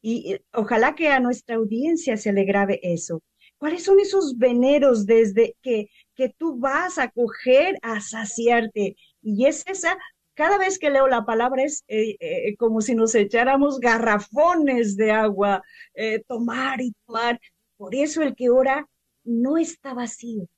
Y 0.00 0.36
ojalá 0.52 0.94
que 0.94 1.08
a 1.08 1.18
nuestra 1.18 1.56
audiencia 1.56 2.16
se 2.16 2.32
le 2.32 2.44
grave 2.44 2.78
eso. 2.82 3.22
¿Cuáles 3.58 3.84
son 3.84 4.00
esos 4.00 4.36
veneros 4.36 5.06
desde 5.06 5.56
que, 5.62 5.88
que 6.14 6.28
tú 6.28 6.58
vas 6.58 6.98
a 6.98 7.10
coger 7.10 7.78
a 7.82 8.00
saciarte? 8.00 8.96
Y 9.22 9.46
es 9.46 9.64
esa, 9.66 9.96
cada 10.34 10.58
vez 10.58 10.78
que 10.78 10.90
leo 10.90 11.06
la 11.06 11.24
palabra 11.24 11.62
es 11.62 11.84
eh, 11.88 12.16
eh, 12.20 12.56
como 12.56 12.80
si 12.80 12.94
nos 12.94 13.14
echáramos 13.14 13.78
garrafones 13.78 14.96
de 14.96 15.12
agua, 15.12 15.62
eh, 15.94 16.22
tomar 16.26 16.80
y 16.80 16.92
tomar. 17.06 17.40
Por 17.76 17.94
eso 17.94 18.22
el 18.22 18.34
que 18.34 18.50
ora 18.50 18.88
no 19.24 19.56
está 19.56 19.94
vacío. 19.94 20.48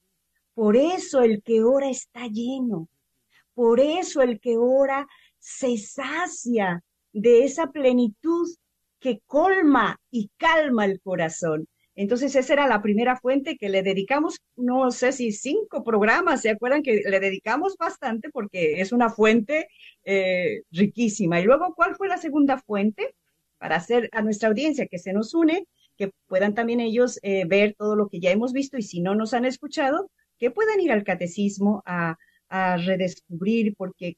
Por 0.54 0.76
eso 0.76 1.20
el 1.20 1.42
que 1.42 1.62
ora 1.62 1.90
está 1.90 2.26
lleno. 2.26 2.88
Por 3.54 3.80
eso 3.80 4.22
el 4.22 4.40
que 4.40 4.56
ora 4.56 5.06
se 5.38 5.76
sacia 5.76 6.82
de 7.12 7.44
esa 7.44 7.70
plenitud 7.70 8.48
que 8.98 9.20
colma 9.26 10.00
y 10.10 10.30
calma 10.36 10.86
el 10.86 11.00
corazón. 11.00 11.68
Entonces 11.96 12.36
esa 12.36 12.52
era 12.52 12.68
la 12.68 12.82
primera 12.82 13.16
fuente 13.16 13.56
que 13.56 13.70
le 13.70 13.82
dedicamos, 13.82 14.38
no 14.54 14.90
sé 14.90 15.12
si 15.12 15.32
cinco 15.32 15.82
programas, 15.82 16.42
¿se 16.42 16.50
acuerdan 16.50 16.82
que 16.82 17.02
le 17.06 17.20
dedicamos 17.20 17.76
bastante 17.78 18.28
porque 18.30 18.82
es 18.82 18.92
una 18.92 19.08
fuente 19.08 19.68
eh, 20.04 20.62
riquísima? 20.70 21.40
Y 21.40 21.44
luego, 21.44 21.74
¿cuál 21.74 21.96
fue 21.96 22.08
la 22.08 22.18
segunda 22.18 22.58
fuente? 22.58 23.14
Para 23.58 23.76
hacer 23.76 24.10
a 24.12 24.20
nuestra 24.20 24.50
audiencia 24.50 24.86
que 24.86 24.98
se 24.98 25.14
nos 25.14 25.32
une, 25.34 25.66
que 25.96 26.10
puedan 26.26 26.54
también 26.54 26.80
ellos 26.80 27.18
eh, 27.22 27.46
ver 27.46 27.74
todo 27.78 27.96
lo 27.96 28.08
que 28.08 28.20
ya 28.20 28.30
hemos 28.30 28.52
visto 28.52 28.76
y 28.76 28.82
si 28.82 29.00
no 29.00 29.14
nos 29.14 29.32
han 29.32 29.46
escuchado, 29.46 30.10
que 30.38 30.50
puedan 30.50 30.80
ir 30.80 30.92
al 30.92 31.04
catecismo 31.04 31.82
a, 31.86 32.16
redescubrir, 32.48 33.74
porque 33.76 34.14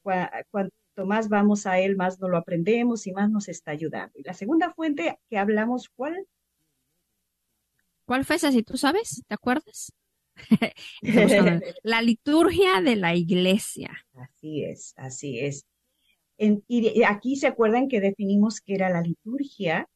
cuanto 0.51 0.71
más 1.05 1.29
vamos 1.29 1.65
a 1.65 1.79
él, 1.79 1.95
más 1.95 2.19
nos 2.19 2.29
lo 2.29 2.37
aprendemos 2.37 3.07
y 3.07 3.11
más 3.11 3.31
nos 3.31 3.47
está 3.47 3.71
ayudando. 3.71 4.19
Y 4.19 4.23
la 4.23 4.35
segunda 4.35 4.71
fuente 4.71 5.17
que 5.29 5.37
hablamos, 5.39 5.89
¿cuál? 5.89 6.27
¿Cuál 8.09 8.25
fue 8.25 8.37
esa? 8.37 8.51
Si 8.51 8.63
tú 8.63 8.75
sabes, 8.75 9.21
¿te 9.27 9.35
acuerdas? 9.35 9.93
la 11.83 12.01
liturgia 12.01 12.81
de 12.81 12.95
la 12.95 13.13
iglesia. 13.13 13.91
Así 14.15 14.63
es, 14.63 14.95
así 14.97 15.39
es. 15.39 15.67
y 16.39 17.03
aquí 17.03 17.35
se 17.35 17.45
acuerdan 17.45 17.87
que 17.87 18.01
definimos 18.01 18.61
que 18.61 18.73
era 18.73 18.89
la 18.89 19.01
liturgia, 19.01 19.87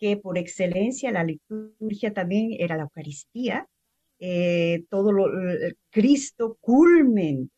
que 0.00 0.16
por 0.16 0.36
excelencia 0.36 1.12
la 1.12 1.22
liturgia 1.22 2.12
también 2.12 2.56
era 2.58 2.76
la 2.76 2.82
Eucaristía, 2.82 3.68
eh, 4.18 4.82
todo 4.90 5.12
lo, 5.12 5.26
Cristo 5.90 6.58
culmen, 6.60 7.52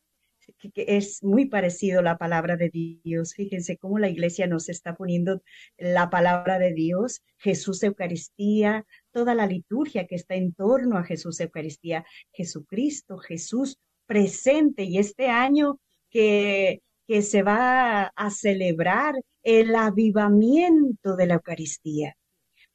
es 0.75 1.23
muy 1.23 1.47
parecido 1.47 2.03
la 2.03 2.19
palabra 2.19 2.57
de 2.57 2.71
Dios. 2.71 3.35
Fíjense 3.35 3.77
cómo 3.77 3.99
la 3.99 4.09
iglesia 4.09 4.47
nos 4.47 4.69
está 4.69 4.95
poniendo 4.95 5.43
la 5.77 6.11
palabra 6.11 6.59
de 6.59 6.73
Dios, 6.73 7.23
Jesús 7.39 7.83
Eucaristía, 7.83 8.87
toda 9.11 9.35
la 9.35 9.47
liturgia 9.47 10.07
que 10.07 10.15
está 10.15 10.35
en 10.35 10.53
torno 10.53 10.97
a 10.99 11.05
Jesús 11.05 11.41
Eucaristía, 11.41 12.05
Jesucristo, 12.33 13.19
Jesús 13.19 13.79
presente. 14.07 14.85
Y 14.85 14.99
este 14.99 15.29
año 15.29 15.79
que, 16.11 16.83
que 17.07 17.23
se 17.23 17.43
va 17.43 18.13
a 18.15 18.31
celebrar 18.31 19.15
el 19.43 19.75
avivamiento 19.75 21.17
de 21.17 21.27
la 21.27 21.35
Eucaristía 21.35 22.17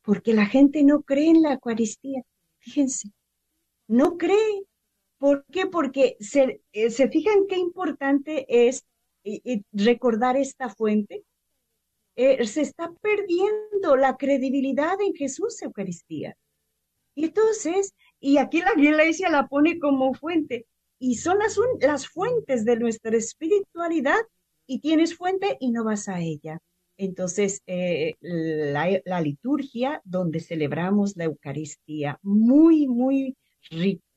porque 0.07 0.33
la 0.33 0.45
gente 0.45 0.85
no 0.85 1.01
cree 1.01 1.31
en 1.31 1.41
la 1.41 1.51
Eucaristía. 1.51 2.23
Fíjense, 2.59 3.09
no 3.89 4.17
cree. 4.17 4.63
¿Por 5.17 5.45
qué? 5.51 5.67
Porque 5.67 6.17
se, 6.19 6.61
eh, 6.73 6.89
se 6.89 7.09
fijan 7.09 7.47
qué 7.47 7.57
importante 7.57 8.45
es 8.67 8.85
eh, 9.23 9.41
eh, 9.43 9.61
recordar 9.71 10.37
esta 10.37 10.69
fuente. 10.69 11.23
se 12.15 12.61
está 12.61 12.91
perdiendo 13.01 13.95
la 13.95 14.17
credibilidad 14.17 14.99
en 15.01 15.13
Jesús 15.13 15.61
Eucaristía. 15.61 16.35
Y 17.15 17.25
entonces, 17.25 17.93
y 18.19 18.37
aquí 18.37 18.61
la 18.61 18.73
iglesia 18.75 19.29
la 19.29 19.47
pone 19.47 19.79
como 19.79 20.13
fuente, 20.13 20.65
y 20.99 21.15
son 21.15 21.37
las, 21.39 21.57
las 21.79 22.07
fuentes 22.07 22.65
de 22.65 22.77
nuestra 22.77 23.15
espiritualidad, 23.15 24.19
y 24.67 24.79
tienes 24.79 25.15
fuente 25.15 25.57
y 25.59 25.71
no 25.71 25.83
vas 25.83 26.07
a 26.09 26.19
ella. 26.19 26.59
Entonces, 26.97 27.61
eh, 27.67 28.15
la, 28.21 29.21
liturgia 29.21 30.01
donde 30.03 30.39
celebramos 30.39 31.15
la 31.15 31.25
Eucaristía, 31.25 32.19
muy, 32.23 32.87
muy 32.87 33.35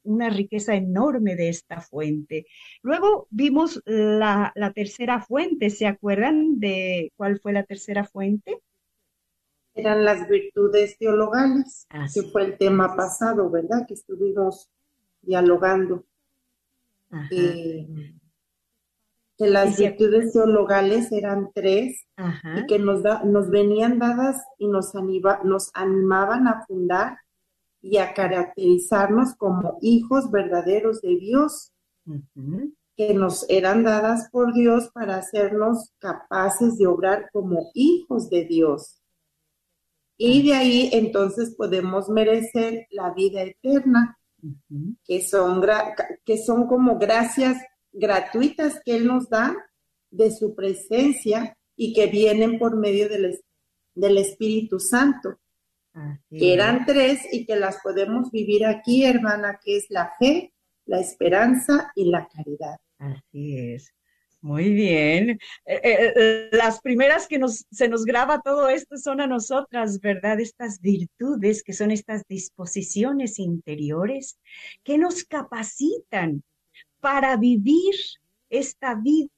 una 0.02 0.30
riqueza 0.30 0.74
enorme 0.74 1.36
de 1.36 1.48
esta 1.48 1.80
fuente. 1.80 2.46
Luego 2.82 3.26
vimos 3.30 3.82
la, 3.84 4.52
tercera 4.74 5.20
fuente, 5.20 5.70
¿se 5.70 5.86
acuerdan 5.86 6.58
de 6.58 7.12
cuál 7.16 7.40
fue 7.40 7.52
la 7.52 7.64
tercera 7.64 8.04
fuente? 8.04 8.60
Eran 9.74 10.04
las 10.04 10.28
virtudes 10.28 10.98
teologales, 10.98 11.86
que 12.12 12.22
fue 12.22 12.44
el 12.44 12.58
tema 12.58 12.96
pasado, 12.96 13.50
¿verdad? 13.50 13.86
Que 13.86 13.94
estuvimos 13.94 14.68
dialogando. 15.22 16.04
Eh, 17.30 17.86
que 19.40 19.46
las 19.46 19.78
virtudes 19.78 20.34
teologales 20.34 21.10
eran 21.12 21.50
tres 21.54 22.06
y 22.56 22.66
que 22.66 22.78
nos, 22.78 23.02
da, 23.02 23.24
nos 23.24 23.48
venían 23.48 23.98
dadas 23.98 24.36
y 24.58 24.68
nos, 24.68 24.92
nos 25.44 25.70
animaban 25.72 26.46
a 26.46 26.66
fundar 26.66 27.16
y 27.82 27.96
a 27.98 28.12
caracterizarnos 28.14 29.34
como 29.36 29.78
hijos 29.80 30.30
verdaderos 30.30 31.00
de 31.00 31.16
Dios, 31.16 31.72
que 32.96 33.14
nos 33.14 33.48
eran 33.48 33.82
dadas 33.82 34.28
por 34.30 34.52
Dios 34.52 34.90
para 34.92 35.16
hacernos 35.16 35.92
capaces 35.98 36.76
de 36.76 36.86
obrar 36.86 37.30
como 37.32 37.70
hijos 37.74 38.28
de 38.28 38.44
Dios. 38.44 39.00
Y 40.18 40.46
de 40.46 40.54
ahí 40.54 40.90
entonces 40.92 41.54
podemos 41.56 42.10
merecer 42.10 42.86
la 42.90 43.14
vida 43.14 43.42
eterna, 43.42 44.18
que, 45.04 45.22
son 45.22 45.62
que 46.24 46.38
son 46.38 46.66
como 46.66 46.98
gracias 46.98 47.56
gratuitas 47.92 48.80
que 48.84 48.96
Él 48.96 49.06
nos 49.06 49.28
da 49.28 49.56
de 50.10 50.30
su 50.30 50.54
presencia 50.54 51.56
y 51.76 51.94
que 51.94 52.06
vienen 52.06 52.58
por 52.58 52.76
medio 52.76 53.08
del, 53.08 53.40
del 53.94 54.18
Espíritu 54.18 54.78
Santo. 54.78 55.38
Que 56.30 56.54
eran 56.54 56.86
tres 56.86 57.20
y 57.32 57.44
que 57.46 57.56
las 57.56 57.78
podemos 57.82 58.30
vivir 58.30 58.64
aquí, 58.64 59.04
hermana, 59.04 59.58
que 59.62 59.76
es 59.76 59.86
la 59.88 60.12
fe, 60.18 60.52
la 60.86 61.00
esperanza 61.00 61.92
y 61.94 62.10
la 62.10 62.28
caridad. 62.28 62.78
Así 62.98 63.56
es. 63.56 63.92
Muy 64.42 64.72
bien. 64.72 65.30
Eh, 65.66 65.80
eh, 65.82 66.12
eh, 66.16 66.48
las 66.52 66.80
primeras 66.80 67.28
que 67.28 67.38
nos, 67.38 67.66
se 67.70 67.88
nos 67.88 68.04
graba 68.06 68.40
todo 68.40 68.70
esto 68.70 68.96
son 68.96 69.20
a 69.20 69.26
nosotras, 69.26 70.00
¿verdad? 70.00 70.40
Estas 70.40 70.80
virtudes 70.80 71.62
que 71.62 71.74
son 71.74 71.90
estas 71.90 72.26
disposiciones 72.26 73.38
interiores 73.38 74.38
que 74.82 74.96
nos 74.96 75.24
capacitan 75.24 76.42
para 77.00 77.36
vivir 77.36 77.94
esta 78.48 78.94
vida 78.94 79.28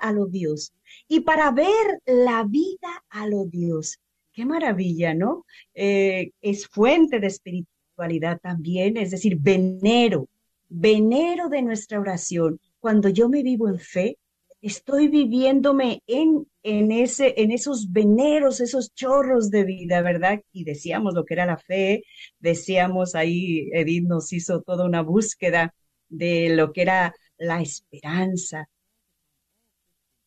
a 0.00 0.12
lo 0.12 0.26
Dios 0.26 0.72
y 1.08 1.20
para 1.20 1.50
ver 1.50 2.00
la 2.06 2.44
vida 2.44 3.04
a 3.10 3.26
lo 3.26 3.44
Dios. 3.46 3.98
Qué 4.32 4.46
maravilla, 4.46 5.14
¿no? 5.14 5.44
Eh, 5.74 6.30
es 6.40 6.66
fuente 6.66 7.20
de 7.20 7.26
espiritualidad 7.26 8.40
también, 8.40 8.96
es 8.96 9.10
decir, 9.10 9.36
venero, 9.38 10.28
venero 10.68 11.48
de 11.48 11.62
nuestra 11.62 12.00
oración. 12.00 12.58
Cuando 12.80 13.08
yo 13.08 13.28
me 13.28 13.42
vivo 13.42 13.68
en 13.68 13.78
fe, 13.78 14.18
estoy 14.62 15.08
viviéndome 15.08 16.02
en, 16.06 16.46
en, 16.62 16.92
ese, 16.92 17.34
en 17.36 17.50
esos 17.50 17.92
veneros, 17.92 18.60
esos 18.60 18.94
chorros 18.94 19.50
de 19.50 19.64
vida, 19.64 20.00
¿verdad? 20.02 20.40
Y 20.52 20.64
decíamos 20.64 21.14
lo 21.14 21.24
que 21.24 21.34
era 21.34 21.46
la 21.46 21.58
fe, 21.58 22.04
decíamos 22.38 23.14
ahí, 23.14 23.68
Edith 23.72 24.04
nos 24.04 24.32
hizo 24.32 24.62
toda 24.62 24.86
una 24.86 25.02
búsqueda 25.02 25.74
de 26.08 26.50
lo 26.56 26.72
que 26.72 26.82
era 26.82 27.14
la 27.36 27.60
esperanza. 27.60 28.68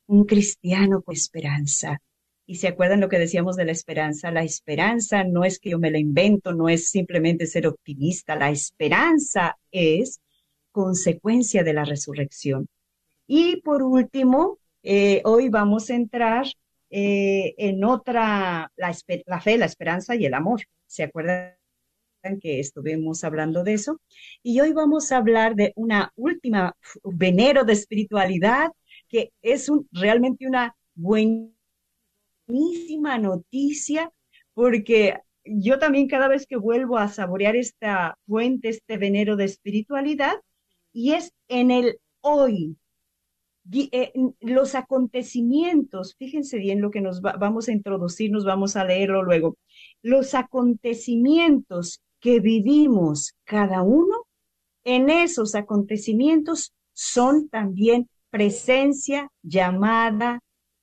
Un 0.07 0.25
cristiano 0.25 1.01
con 1.01 1.15
esperanza. 1.15 2.01
Y 2.47 2.55
se 2.55 2.67
acuerdan 2.67 3.01
lo 3.01 3.09
que 3.09 3.19
decíamos 3.19 3.55
de 3.55 3.65
la 3.65 3.71
esperanza. 3.71 4.31
La 4.31 4.43
esperanza 4.43 5.23
no 5.23 5.43
es 5.45 5.59
que 5.59 5.71
yo 5.71 5.79
me 5.79 5.91
la 5.91 5.97
invento, 5.97 6.53
no 6.53 6.69
es 6.69 6.89
simplemente 6.89 7.47
ser 7.47 7.67
optimista. 7.67 8.35
La 8.35 8.51
esperanza 8.51 9.57
es 9.71 10.21
consecuencia 10.71 11.63
de 11.63 11.73
la 11.73 11.85
resurrección. 11.85 12.67
Y 13.27 13.61
por 13.61 13.81
último, 13.81 14.59
eh, 14.83 15.21
hoy 15.25 15.49
vamos 15.49 15.89
a 15.89 15.95
entrar 15.95 16.45
eh, 16.89 17.55
en 17.57 17.83
otra, 17.83 18.71
la, 18.75 18.93
fe, 18.93 19.57
la 19.57 19.65
esperanza 19.65 20.15
y 20.15 20.25
el 20.25 20.33
amor. 20.33 20.61
¿Se 20.85 21.03
acuerdan 21.03 21.55
que 22.41 22.59
estuvimos 22.59 23.23
hablando 23.23 23.63
de 23.63 23.73
eso. 23.73 24.01
Y 24.41 24.59
hoy 24.59 24.73
vamos 24.73 25.11
a 25.11 25.17
hablar 25.17 25.55
de 25.55 25.73
una 25.75 26.11
última 26.15 26.75
venero 27.03 27.63
de 27.63 27.73
espiritualidad 27.73 28.71
que 29.07 29.31
es 29.41 29.69
realmente 29.91 30.47
una 30.47 30.75
buenísima 32.47 33.17
noticia 33.17 34.11
porque 34.53 35.17
yo 35.45 35.79
también 35.79 36.07
cada 36.07 36.27
vez 36.27 36.47
que 36.47 36.57
vuelvo 36.57 36.97
a 36.97 37.07
saborear 37.07 37.55
esta 37.55 38.17
fuente, 38.25 38.69
este 38.69 38.97
venero 38.97 39.35
de 39.35 39.45
espiritualidad, 39.45 40.35
y 40.91 41.13
es 41.13 41.33
en 41.47 41.71
el 41.71 41.99
hoy. 42.21 42.77
Eh, 43.71 44.13
los 44.39 44.75
acontecimientos, 44.75 46.15
fíjense 46.17 46.57
bien 46.57 46.81
lo 46.81 46.91
que 46.91 47.01
nos 47.01 47.21
vamos 47.21 47.67
a 47.67 47.71
introducir, 47.71 48.31
nos 48.31 48.45
vamos 48.45 48.75
a 48.75 48.85
leerlo 48.85 49.23
luego. 49.23 49.57
Los 50.01 50.35
acontecimientos 50.35 52.01
que 52.19 52.39
vivimos 52.39 53.33
cada 53.43 53.81
uno, 53.81 54.25
en 54.83 55.09
esos 55.09 55.55
acontecimientos 55.55 56.73
son 56.93 57.49
también 57.49 58.07
presencia, 58.29 59.29
llamada, 59.41 60.39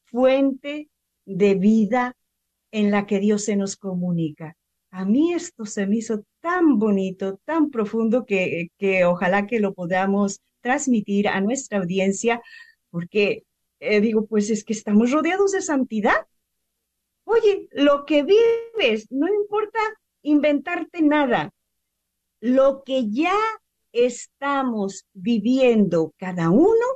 fuente 0.06 0.88
de 1.24 1.54
vida 1.54 2.16
en 2.70 2.90
la 2.90 3.06
que 3.06 3.20
Dios 3.20 3.44
se 3.44 3.56
nos 3.56 3.76
comunica. 3.76 4.56
A 4.90 5.04
mí 5.04 5.32
esto 5.32 5.64
se 5.64 5.86
me 5.86 5.96
hizo 5.96 6.24
tan 6.40 6.78
bonito, 6.78 7.38
tan 7.44 7.70
profundo, 7.70 8.26
que, 8.26 8.68
que 8.78 9.04
ojalá 9.04 9.46
que 9.46 9.60
lo 9.60 9.74
podamos 9.74 10.40
transmitir 10.60 11.28
a 11.28 11.40
nuestra 11.40 11.78
audiencia, 11.78 12.42
porque 12.90 13.44
eh, 13.80 14.00
digo, 14.00 14.26
pues 14.26 14.48
es 14.50 14.64
que 14.64 14.72
estamos 14.72 15.10
rodeados 15.10 15.52
de 15.52 15.60
santidad. 15.60 16.26
Oye, 17.24 17.68
lo 17.72 18.04
que 18.04 18.22
vives, 18.22 19.06
no 19.10 19.26
importa 19.32 19.80
inventarte 20.22 21.02
nada, 21.02 21.52
lo 22.40 22.82
que 22.84 23.10
ya 23.10 23.36
estamos 23.92 25.06
viviendo 25.12 26.12
cada 26.16 26.50
uno, 26.50 26.86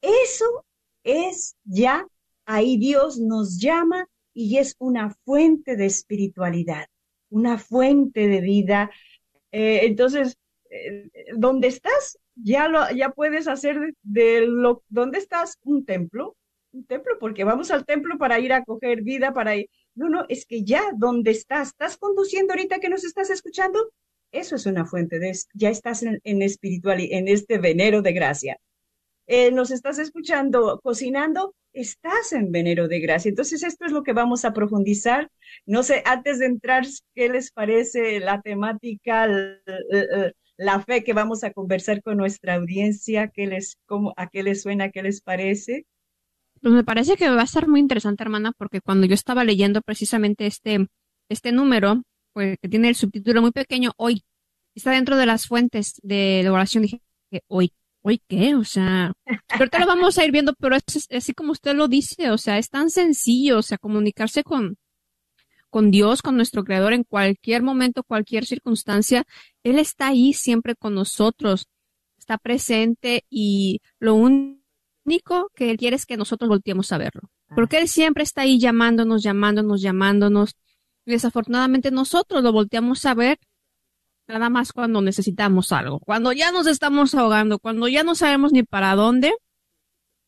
eso 0.00 0.64
es 1.04 1.56
ya, 1.64 2.06
ahí 2.50 2.76
Dios 2.76 3.18
nos 3.18 3.58
llama 3.58 4.08
y 4.34 4.58
es 4.58 4.74
una 4.78 5.10
fuente 5.24 5.76
de 5.76 5.86
espiritualidad, 5.86 6.86
una 7.30 7.58
fuente 7.58 8.26
de 8.26 8.40
vida. 8.40 8.90
Eh, 9.52 9.80
entonces, 9.84 10.36
eh, 10.70 11.10
¿dónde 11.36 11.68
estás? 11.68 12.18
Ya, 12.34 12.68
lo, 12.68 12.90
ya 12.90 13.10
puedes 13.10 13.46
hacer 13.46 13.94
de, 14.02 14.46
lo, 14.46 14.82
¿dónde 14.88 15.18
estás? 15.18 15.58
Un 15.62 15.84
templo, 15.84 16.36
un 16.72 16.84
templo, 16.86 17.18
porque 17.20 17.44
vamos 17.44 17.70
al 17.70 17.84
templo 17.84 18.18
para 18.18 18.40
ir 18.40 18.52
a 18.52 18.64
coger 18.64 19.02
vida, 19.02 19.32
para 19.32 19.56
ir. 19.56 19.68
No, 19.94 20.08
no, 20.08 20.24
es 20.28 20.46
que 20.46 20.64
ya, 20.64 20.82
¿dónde 20.96 21.30
estás? 21.30 21.68
¿Estás 21.68 21.98
conduciendo 21.98 22.52
ahorita 22.52 22.80
que 22.80 22.88
nos 22.88 23.04
estás 23.04 23.30
escuchando? 23.30 23.92
Eso 24.32 24.56
es 24.56 24.66
una 24.66 24.86
fuente 24.86 25.18
de, 25.18 25.36
ya 25.54 25.70
estás 25.70 26.02
en, 26.02 26.20
en 26.24 26.42
espiritual, 26.42 27.00
en 27.00 27.28
este 27.28 27.58
venero 27.58 28.02
de 28.02 28.12
gracia. 28.12 28.58
Eh, 29.32 29.52
nos 29.52 29.70
estás 29.70 30.00
escuchando 30.00 30.80
cocinando, 30.82 31.54
estás 31.72 32.32
en 32.32 32.50
venero 32.50 32.88
de 32.88 32.98
gracia. 32.98 33.28
Entonces, 33.28 33.62
esto 33.62 33.84
es 33.84 33.92
lo 33.92 34.02
que 34.02 34.12
vamos 34.12 34.44
a 34.44 34.52
profundizar. 34.52 35.30
No 35.66 35.84
sé, 35.84 36.02
antes 36.04 36.40
de 36.40 36.46
entrar, 36.46 36.84
¿qué 37.14 37.28
les 37.28 37.52
parece 37.52 38.18
la 38.18 38.42
temática, 38.42 39.28
la, 40.56 40.80
fe 40.80 41.04
que 41.04 41.12
vamos 41.12 41.44
a 41.44 41.52
conversar 41.52 42.02
con 42.02 42.16
nuestra 42.16 42.56
audiencia? 42.56 43.28
¿Qué 43.28 43.46
les, 43.46 43.76
cómo, 43.86 44.14
¿A 44.16 44.26
qué 44.26 44.42
les 44.42 44.62
suena? 44.62 44.90
¿Qué 44.90 45.00
les 45.00 45.20
parece? 45.20 45.86
Pues 46.60 46.74
me 46.74 46.82
parece 46.82 47.16
que 47.16 47.30
va 47.30 47.42
a 47.42 47.44
estar 47.44 47.68
muy 47.68 47.78
interesante, 47.78 48.24
hermana, 48.24 48.50
porque 48.58 48.80
cuando 48.80 49.06
yo 49.06 49.14
estaba 49.14 49.44
leyendo 49.44 49.80
precisamente 49.80 50.46
este, 50.46 50.88
este 51.28 51.52
número, 51.52 52.02
pues, 52.32 52.58
que 52.60 52.68
tiene 52.68 52.88
el 52.88 52.96
subtítulo 52.96 53.42
muy 53.42 53.52
pequeño, 53.52 53.92
hoy, 53.96 54.24
está 54.74 54.90
dentro 54.90 55.16
de 55.16 55.26
las 55.26 55.46
fuentes 55.46 56.00
de 56.02 56.40
la 56.42 56.52
oración, 56.52 56.82
dije, 56.82 57.00
hoy, 57.46 57.72
hoy 58.02 58.22
qué, 58.28 58.54
o 58.54 58.64
sea, 58.64 59.12
ahorita 59.48 59.78
lo 59.78 59.86
vamos 59.86 60.18
a 60.18 60.24
ir 60.24 60.32
viendo, 60.32 60.54
pero 60.54 60.76
es, 60.76 61.08
así 61.10 61.32
como 61.34 61.52
usted 61.52 61.74
lo 61.74 61.88
dice, 61.88 62.30
o 62.30 62.38
sea, 62.38 62.58
es 62.58 62.70
tan 62.70 62.90
sencillo, 62.90 63.58
o 63.58 63.62
sea, 63.62 63.78
comunicarse 63.78 64.42
con, 64.42 64.76
con 65.68 65.90
Dios, 65.90 66.22
con 66.22 66.36
nuestro 66.36 66.64
Creador 66.64 66.92
en 66.92 67.04
cualquier 67.04 67.62
momento, 67.62 68.02
cualquier 68.02 68.46
circunstancia, 68.46 69.24
Él 69.62 69.78
está 69.78 70.08
ahí 70.08 70.32
siempre 70.32 70.74
con 70.74 70.94
nosotros, 70.94 71.66
está 72.18 72.38
presente 72.38 73.24
y 73.28 73.80
lo 73.98 74.14
único 74.14 75.50
que 75.54 75.70
Él 75.70 75.76
quiere 75.76 75.96
es 75.96 76.06
que 76.06 76.16
nosotros 76.16 76.48
volteemos 76.48 76.92
a 76.92 76.98
verlo, 76.98 77.22
porque 77.54 77.78
Él 77.78 77.88
siempre 77.88 78.22
está 78.22 78.42
ahí 78.42 78.58
llamándonos, 78.58 79.22
llamándonos, 79.22 79.82
llamándonos. 79.82 80.56
Desafortunadamente 81.06 81.90
nosotros 81.90 82.42
lo 82.42 82.52
volteamos 82.52 83.04
a 83.06 83.14
ver 83.14 83.38
nada 84.30 84.48
más 84.50 84.72
cuando 84.72 85.00
necesitamos 85.02 85.72
algo. 85.72 86.00
Cuando 86.00 86.32
ya 86.32 86.52
nos 86.52 86.66
estamos 86.66 87.14
ahogando, 87.14 87.58
cuando 87.58 87.88
ya 87.88 88.04
no 88.04 88.14
sabemos 88.14 88.52
ni 88.52 88.62
para 88.62 88.94
dónde, 88.94 89.32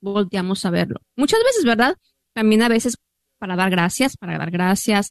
volteamos 0.00 0.64
a 0.66 0.70
verlo. 0.70 1.00
Muchas 1.16 1.40
veces, 1.44 1.64
¿verdad? 1.64 1.96
También 2.34 2.62
a 2.62 2.68
veces 2.68 2.96
para 3.38 3.57
dar 3.57 3.70
gracias, 3.70 4.16
para 4.16 4.38
dar 4.38 4.50
gracias. 4.50 5.11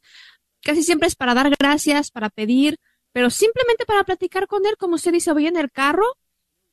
Casi 0.62 0.82
siempre 0.82 1.08
es 1.08 1.16
para 1.16 1.34
dar 1.34 1.50
gracias, 1.58 2.10
para 2.10 2.30
pedir, 2.30 2.78
pero 3.12 3.30
simplemente 3.30 3.84
para 3.84 4.04
platicar 4.04 4.46
con 4.46 4.64
él, 4.66 4.76
como 4.78 4.94
usted 4.94 5.12
dice, 5.12 5.32
voy 5.32 5.46
en 5.46 5.56
el 5.56 5.70
carro. 5.70 6.04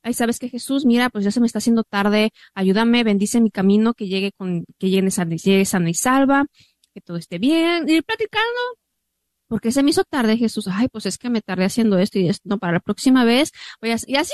Ahí 0.02 0.14
sabes 0.14 0.40
que 0.40 0.48
Jesús, 0.48 0.86
mira, 0.86 1.10
pues 1.10 1.26
ya 1.26 1.32
se 1.32 1.42
me 1.42 1.48
está 1.48 1.60
haciendo 1.60 1.84
tarde, 1.84 2.32
ayúdame, 2.54 3.04
bendice 3.04 3.42
mi 3.42 3.52
camino, 3.52 3.94
que 3.94 4.08
llegue 4.08 4.32
con, 4.32 4.64
que 4.78 4.90
llegue, 4.90 5.12
sana 5.66 5.90
y 5.90 5.94
salva, 5.94 6.46
que 6.94 7.02
todo 7.02 7.18
esté 7.18 7.38
bien, 7.38 7.90
ir 7.90 8.04
platicando, 8.04 8.62
porque 9.50 9.72
se 9.72 9.84
me 9.84 9.90
hizo 9.90 10.04
tarde 10.06 10.38
Jesús, 10.38 10.70
ay, 10.72 10.88
pues 10.88 11.06
es 11.06 11.18
que 11.18 11.30
me 11.30 11.42
tardé 11.42 11.66
haciendo 11.66 11.98
esto 11.98 12.20
y 12.20 12.30
esto, 12.30 12.48
no, 12.48 12.60
para 12.60 12.74
la 12.74 12.80
próxima 12.80 13.26
vez, 13.26 13.52
voy 13.82 13.92
a, 13.92 13.98
y 14.08 14.16
así, 14.16 14.34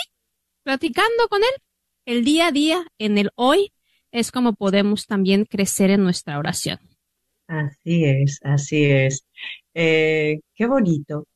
platicando 0.63 1.28
con 1.30 1.41
él, 1.41 1.61
el 2.05 2.24
día 2.24 2.47
a 2.47 2.51
día, 2.51 2.86
en 2.99 3.18
el 3.18 3.32
hoy, 3.36 3.72
es 4.11 4.32
como 4.32 4.53
podemos 4.53 5.07
también 5.07 5.45
crecer 5.45 5.89
en 5.89 6.03
nuestra 6.03 6.38
oración. 6.38 6.80
Así 7.47 8.05
es, 8.05 8.39
así 8.43 8.86
es. 8.86 9.26
Eh, 9.74 10.41
qué 10.53 10.66
bonito. 10.68 11.28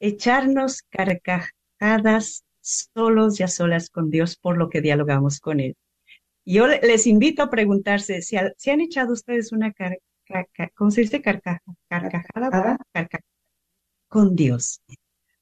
Echarnos 0.00 0.82
carcajadas 0.82 2.44
solos 2.60 3.40
y 3.40 3.42
a 3.42 3.48
solas 3.48 3.90
con 3.90 4.10
Dios 4.10 4.36
por 4.36 4.56
lo 4.58 4.68
que 4.70 4.80
dialogamos 4.80 5.40
con 5.40 5.60
Él. 5.60 5.76
Yo 6.44 6.66
les 6.66 7.06
invito 7.06 7.42
a 7.42 7.50
preguntarse 7.50 8.20
si, 8.22 8.36
han 8.36 8.80
echado 8.80 9.12
ustedes 9.12 9.52
una 9.52 9.72
¿cómo 10.74 10.90
se 10.90 11.02
dice? 11.02 11.22
Carcajada, 11.22 11.76
carcajada, 11.88 12.78
con 14.08 14.36
Dios. 14.36 14.82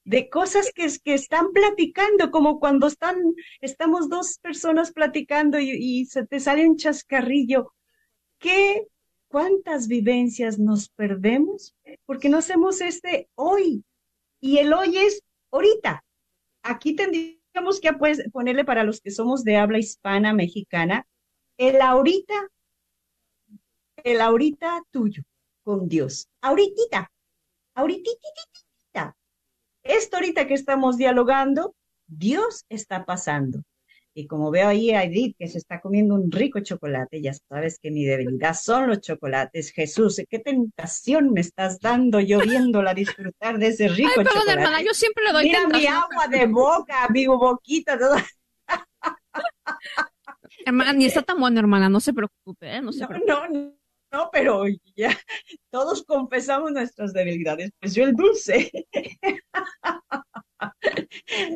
De 0.05 0.29
cosas 0.29 0.73
que, 0.75 0.89
que 1.05 1.15
están 1.15 1.53
platicando, 1.53 2.31
como 2.31 2.59
cuando 2.59 2.89
están, 2.89 3.17
estamos 3.61 4.09
dos 4.09 4.39
personas 4.39 4.93
platicando 4.93 5.59
y, 5.61 6.07
se 6.07 6.27
te 6.27 6.41
sale 6.41 6.69
un 6.69 6.77
chascarrillo. 6.77 7.73
¿Qué, 8.39 8.89
cuántas 9.29 9.87
vivencias 9.87 10.59
nos 10.59 10.89
perdemos? 10.89 11.77
Porque 12.05 12.29
no 12.29 12.39
hacemos 12.39 12.81
este 12.81 13.29
hoy. 13.37 13.85
Y 14.41 14.59
el 14.59 14.73
hoy 14.73 14.99
es 14.99 15.23
ahorita. 15.53 16.05
Aquí 16.63 16.97
tendríamos 16.97 17.81
que 17.81 17.93
ponerle 18.33 18.65
para 18.65 18.83
los 18.83 19.01
que 19.01 19.13
somos 19.13 19.45
de 19.45 19.57
habla 19.57 19.79
hispana, 19.79 20.33
mexicana, 20.33 21.07
el 21.59 21.81
ahorita 21.81 22.35
el 24.05 24.21
ahorita 24.21 24.83
tuyo 24.91 25.23
con 25.63 25.89
Dios. 25.89 26.29
Ahorita, 26.41 27.11
ahorita. 27.75 29.17
Esto 29.83 30.17
ahorita 30.17 30.47
que 30.47 30.55
estamos 30.55 30.97
dialogando, 30.97 31.75
Dios 32.07 32.65
está 32.69 33.05
pasando. 33.05 33.63
Y 34.15 34.27
como 34.27 34.51
veo 34.51 34.69
ahí 34.69 34.91
a 34.91 35.05
Edith 35.05 35.37
que 35.39 35.49
se 35.49 35.57
está 35.57 35.81
comiendo 35.81 36.15
un 36.15 36.31
rico 36.31 36.61
chocolate, 36.61 37.23
ya 37.23 37.33
sabes 37.33 37.79
que 37.81 37.91
mi 37.91 38.05
debilidad 38.05 38.55
son 38.55 38.89
los 38.89 39.01
chocolates. 39.01 39.73
Jesús, 39.73 40.21
qué 40.29 40.39
tentación 40.39 41.33
me 41.33 41.41
estás 41.41 41.81
dando 41.81 42.21
yo 42.21 42.41
viéndola 42.41 42.93
disfrutar 42.93 43.59
de 43.59 43.69
ese 43.69 43.89
rico 43.89 44.11
Ay, 44.19 44.25
perdón, 44.25 44.49
hermana, 44.51 44.83
yo 44.83 44.93
siempre 44.93 45.25
le 45.25 45.33
doy 45.33 45.45
Mira 45.45 45.67
mi 45.67 45.87
agua 45.87 46.29
de 46.29 46.47
boca, 46.47 47.09
mi 47.09 47.27
boquita, 47.27 47.99
todo. 47.99 48.17
hermana, 50.67 50.93
ni 50.93 51.07
está 51.07 51.23
tan 51.23 51.41
bueno, 51.41 51.59
hermana, 51.59 51.89
no 51.89 51.99
se 51.99 52.13
preocupe, 52.13 52.77
¿eh? 52.77 52.83
no 52.83 52.93
se 52.93 53.07
preocupe. 53.07 53.33
No, 53.33 53.49
no, 53.49 53.73
no, 54.13 54.29
pero 54.33 54.65
ya 54.97 55.17
todos 55.71 56.05
confesamos 56.05 56.73
nuestras 56.73 57.13
debilidades, 57.13 57.71
pues 57.81 57.95
yo 57.95 58.05
el 58.05 58.15
dulce, 58.15 58.71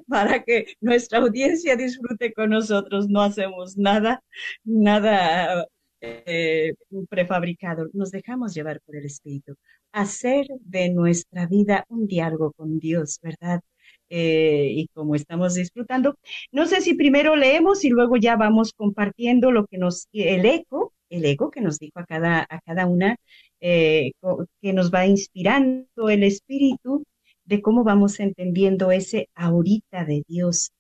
para 0.09 0.43
que 0.45 0.67
nuestra 0.81 1.19
audiencia 1.19 1.77
disfrute 1.77 2.33
con 2.33 2.51
nosotros, 2.51 3.09
no 3.09 3.23
hacemos 3.23 3.77
nada, 3.77 4.23
nada 4.65 5.67
eh, 6.01 6.75
prefabricado, 7.09 7.89
nos 7.93 8.11
dejamos 8.11 8.55
llevar 8.55 8.81
por 8.85 8.97
el 8.97 9.07
Espíritu, 9.07 9.55
hacer 9.93 10.47
de 10.61 10.91
nuestra 10.91 11.47
vida 11.47 11.85
un 11.89 12.07
diálogo 12.07 12.53
con 12.53 12.79
Dios, 12.79 13.19
¿verdad? 13.23 13.61
Eh, 14.09 14.71
y 14.73 14.89
como 14.95 15.15
estamos 15.15 15.55
disfrutando, 15.55 16.19
no 16.53 16.67
sé 16.67 16.81
si 16.81 16.95
primero 16.95 17.37
leemos 17.37 17.85
y 17.85 17.89
luego 17.89 18.17
ya 18.17 18.37
vamos 18.37 18.73
compartiendo 18.73 19.51
lo 19.53 19.67
que 19.67 19.79
nos, 19.79 20.09
el 20.13 20.47
eco 20.47 20.93
el 21.11 21.25
ego 21.25 21.51
que 21.51 21.61
nos 21.61 21.79
dijo 21.79 21.99
a 22.01 22.07
cada, 22.07 22.47
a 22.49 22.61
cada 22.61 22.87
una, 22.87 23.17
eh, 23.61 24.13
que 24.61 24.73
nos 24.73 24.93
va 24.93 25.07
inspirando 25.07 26.09
el 26.09 26.23
espíritu 26.25 27.05
de 27.45 27.63
cómo 27.63 27.85
vamos 27.85 28.21
entendiendo 28.21 28.91
ese 28.91 29.29
ahorita 29.35 30.05
de 30.05 30.25
Dios 30.27 30.73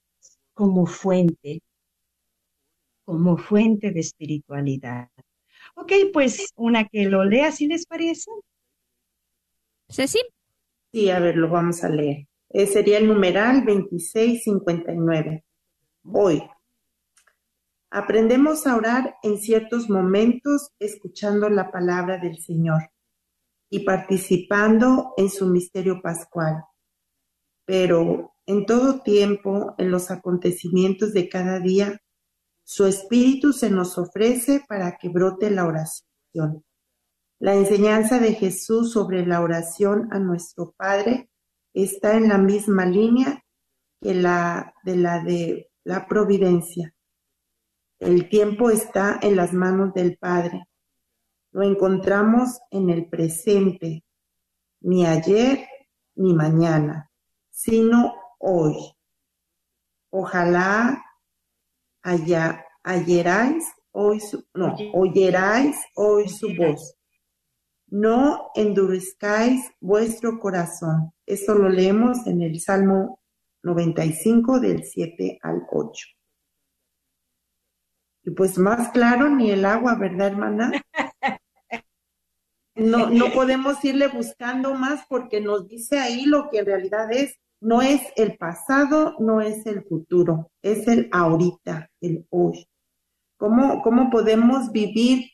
como 0.54 0.86
fuente, 0.86 1.60
como 3.04 3.36
fuente 3.36 3.92
de 3.92 4.00
espiritualidad. 4.00 5.08
Ok, 5.74 5.92
pues 6.12 6.52
una 6.56 6.86
que 6.88 7.04
lo 7.04 7.24
lea, 7.24 7.52
si 7.52 7.66
les 7.66 7.86
parece. 7.86 8.30
Ceci. 9.88 10.20
Sí, 10.92 11.10
a 11.10 11.20
ver, 11.20 11.36
lo 11.36 11.48
vamos 11.48 11.84
a 11.84 11.88
leer. 11.88 12.26
Eh, 12.50 12.66
sería 12.66 12.98
el 12.98 13.06
numeral 13.06 13.64
2659. 13.64 15.44
Hoy. 16.04 16.42
Aprendemos 17.99 18.66
a 18.66 18.76
orar 18.76 19.16
en 19.22 19.38
ciertos 19.38 19.88
momentos 19.88 20.70
escuchando 20.78 21.49
la 21.49 21.70
palabra 21.70 22.18
del 22.18 22.36
Señor 22.36 22.90
y 23.70 23.86
participando 23.86 25.14
en 25.16 25.30
su 25.30 25.47
misterio 25.47 26.03
pascual. 26.03 26.62
Pero 27.64 28.34
en 28.44 28.66
todo 28.66 29.01
tiempo, 29.01 29.74
en 29.78 29.90
los 29.90 30.11
acontecimientos 30.11 31.14
de 31.14 31.30
cada 31.30 31.59
día, 31.59 31.99
su 32.64 32.84
espíritu 32.84 33.55
se 33.55 33.70
nos 33.70 33.97
ofrece 33.97 34.62
para 34.68 34.99
que 34.99 35.09
brote 35.09 35.49
la 35.49 35.64
oración. 35.64 36.66
La 37.40 37.55
enseñanza 37.55 38.18
de 38.18 38.34
Jesús 38.34 38.92
sobre 38.92 39.24
la 39.24 39.40
oración 39.40 40.11
a 40.12 40.18
nuestro 40.18 40.74
Padre 40.76 41.30
está 41.72 42.14
en 42.14 42.28
la 42.28 42.36
misma 42.36 42.84
línea 42.84 43.42
que 44.03 44.12
la 44.12 44.74
de 44.84 44.97
la 44.97 45.24
de 45.24 45.70
la 45.82 46.07
providencia. 46.07 46.92
El 47.99 48.28
tiempo 48.28 48.70
está 48.70 49.18
en 49.22 49.36
las 49.36 49.53
manos 49.53 49.94
del 49.94 50.16
Padre. 50.18 50.68
Lo 51.53 51.62
encontramos 51.62 52.61
en 52.70 52.90
el 52.90 53.09
presente, 53.09 54.05
ni 54.80 55.07
ayer 55.07 55.66
ni 56.14 56.34
mañana, 56.34 57.11
sino 57.51 58.14
hoy. 58.38 58.76
Ojalá 60.11 61.03
haya, 62.03 62.64
ayeráis 62.82 63.64
hoy 63.92 64.20
su, 64.20 64.44
no, 64.55 64.74
oyeráis 64.92 65.76
hoy 65.94 66.28
su 66.28 66.49
voz 66.57 66.97
no 67.88 68.51
endurezcáis 68.55 69.70
vuestro 69.80 70.38
corazón. 70.38 71.12
Esto 71.24 71.55
lo 71.55 71.68
leemos 71.68 72.26
en 72.26 72.42
el 72.42 72.61
Salmo 72.61 73.20
95 73.62 74.61
del 74.61 74.84
7 74.84 75.38
al 75.42 75.62
8. 75.70 76.07
Y 78.26 78.32
pues 78.32 78.58
más 78.58 78.90
claro 78.90 79.30
ni 79.30 79.52
el 79.52 79.64
agua, 79.64 79.94
¿verdad, 79.94 80.26
hermana? 80.26 80.72
No, 82.74 83.08
no 83.08 83.26
podemos 83.34 83.82
irle 83.84 84.08
buscando 84.08 84.74
más 84.74 85.06
porque 85.08 85.40
nos 85.40 85.68
dice 85.68 86.00
ahí 86.00 86.24
lo 86.26 86.50
que 86.50 86.58
en 86.58 86.66
realidad 86.66 87.12
es. 87.12 87.36
No 87.60 87.82
es 87.82 88.02
el 88.16 88.36
pasado, 88.36 89.14
no 89.20 89.40
es 89.40 89.64
el 89.64 89.84
futuro, 89.84 90.50
es 90.60 90.88
el 90.88 91.08
ahorita, 91.12 91.88
el 92.00 92.26
hoy. 92.30 92.68
¿Cómo, 93.38 93.80
cómo 93.82 94.10
podemos 94.10 94.72
vivir 94.72 95.30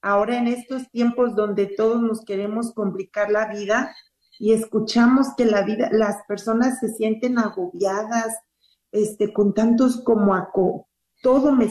ahora 0.00 0.38
en 0.38 0.48
estos 0.48 0.90
tiempos 0.90 1.36
donde 1.36 1.66
todos 1.66 2.00
nos 2.00 2.24
queremos 2.24 2.72
complicar 2.72 3.30
la 3.30 3.48
vida 3.48 3.94
y 4.38 4.54
escuchamos 4.54 5.28
que 5.36 5.44
la 5.44 5.62
vida, 5.62 5.90
las 5.92 6.24
personas 6.26 6.80
se 6.80 6.88
sienten 6.88 7.38
agobiadas, 7.38 8.34
este, 8.92 9.32
con 9.32 9.52
tantos 9.54 10.02
como 10.02 10.34
aco, 10.34 10.88
todo 11.20 11.52
me, 11.52 11.68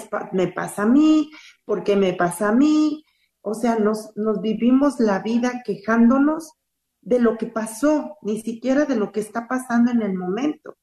pasa 0.47 0.83
a 0.83 0.85
mí, 0.85 1.31
porque 1.65 1.95
me 1.95 2.13
pasa 2.13 2.49
a 2.49 2.55
mí, 2.55 3.03
o 3.41 3.53
sea, 3.53 3.77
nos, 3.77 4.11
nos 4.15 4.41
vivimos 4.41 4.99
la 4.99 5.19
vida 5.19 5.61
quejándonos 5.65 6.53
de 7.01 7.19
lo 7.19 7.37
que 7.37 7.47
pasó, 7.47 8.17
ni 8.21 8.41
siquiera 8.41 8.85
de 8.85 8.95
lo 8.95 9.11
que 9.11 9.19
está 9.19 9.47
pasando 9.47 9.91
en 9.91 10.01
el 10.01 10.13
momento, 10.13 10.77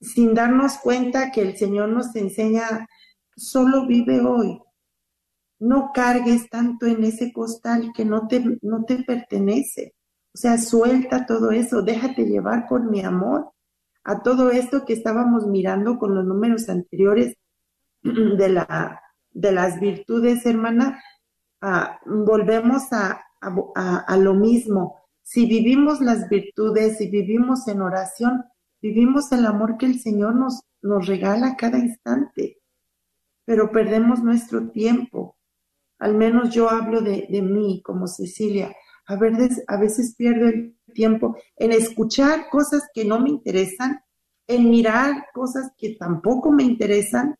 sin 0.00 0.34
darnos 0.34 0.78
cuenta 0.78 1.30
que 1.30 1.42
el 1.42 1.56
Señor 1.56 1.88
nos 1.88 2.14
enseña, 2.16 2.86
solo 3.36 3.86
vive 3.86 4.20
hoy, 4.20 4.60
no 5.62 5.92
cargues 5.94 6.50
tanto 6.50 6.86
en 6.86 7.04
ese 7.04 7.32
costal 7.32 7.92
que 7.94 8.04
no 8.04 8.26
te, 8.26 8.58
no 8.62 8.84
te 8.84 9.04
pertenece. 9.04 9.94
O 10.34 10.38
sea, 10.38 10.58
suelta 10.58 11.24
todo 11.24 11.52
eso, 11.52 11.82
déjate 11.82 12.24
llevar 12.24 12.66
con 12.66 12.90
mi 12.90 13.00
amor. 13.02 13.52
A 14.02 14.22
todo 14.22 14.50
esto 14.50 14.84
que 14.84 14.92
estábamos 14.92 15.46
mirando 15.46 15.98
con 15.98 16.16
los 16.16 16.24
números 16.24 16.68
anteriores 16.68 17.36
de, 18.38 18.48
la, 18.48 19.00
de 19.30 19.52
las 19.52 19.80
virtudes, 19.80 20.46
hermana. 20.46 21.02
volvemos 22.06 22.92
a, 22.92 23.22
a, 23.40 23.98
a 23.98 24.16
lo 24.16 24.34
mismo. 24.34 24.96
Si 25.22 25.46
vivimos 25.46 26.00
las 26.00 26.28
virtudes, 26.28 26.98
si 26.98 27.08
vivimos 27.08 27.68
en 27.68 27.82
oración, 27.82 28.44
vivimos 28.80 29.30
el 29.32 29.46
amor 29.46 29.76
que 29.78 29.86
el 29.86 30.00
Señor 30.00 30.34
nos, 30.34 30.62
nos 30.82 31.06
regala 31.06 31.56
cada 31.56 31.78
instante, 31.78 32.58
pero 33.44 33.70
perdemos 33.70 34.22
nuestro 34.22 34.70
tiempo 34.70 35.36
al 36.02 36.16
menos 36.16 36.50
yo 36.50 36.68
hablo 36.68 37.00
de, 37.00 37.28
mí 37.42 37.80
como 37.84 38.08
Cecilia, 38.08 38.74
a, 39.06 39.14
veces, 39.14 39.62
a 39.68 39.76
veces 39.76 40.16
pierdo 40.16 40.48
el 40.48 40.76
tiempo 40.92 41.36
en 41.54 41.70
escuchar 41.70 42.48
cosas 42.50 42.88
que 42.92 43.04
no 43.04 43.20
me 43.20 43.30
interesan, 43.30 44.00
en 44.48 44.68
mirar 44.68 45.26
cosas 45.32 45.70
que 45.78 45.94
tampoco 45.94 46.50
me 46.50 46.64
interesan 46.64 47.36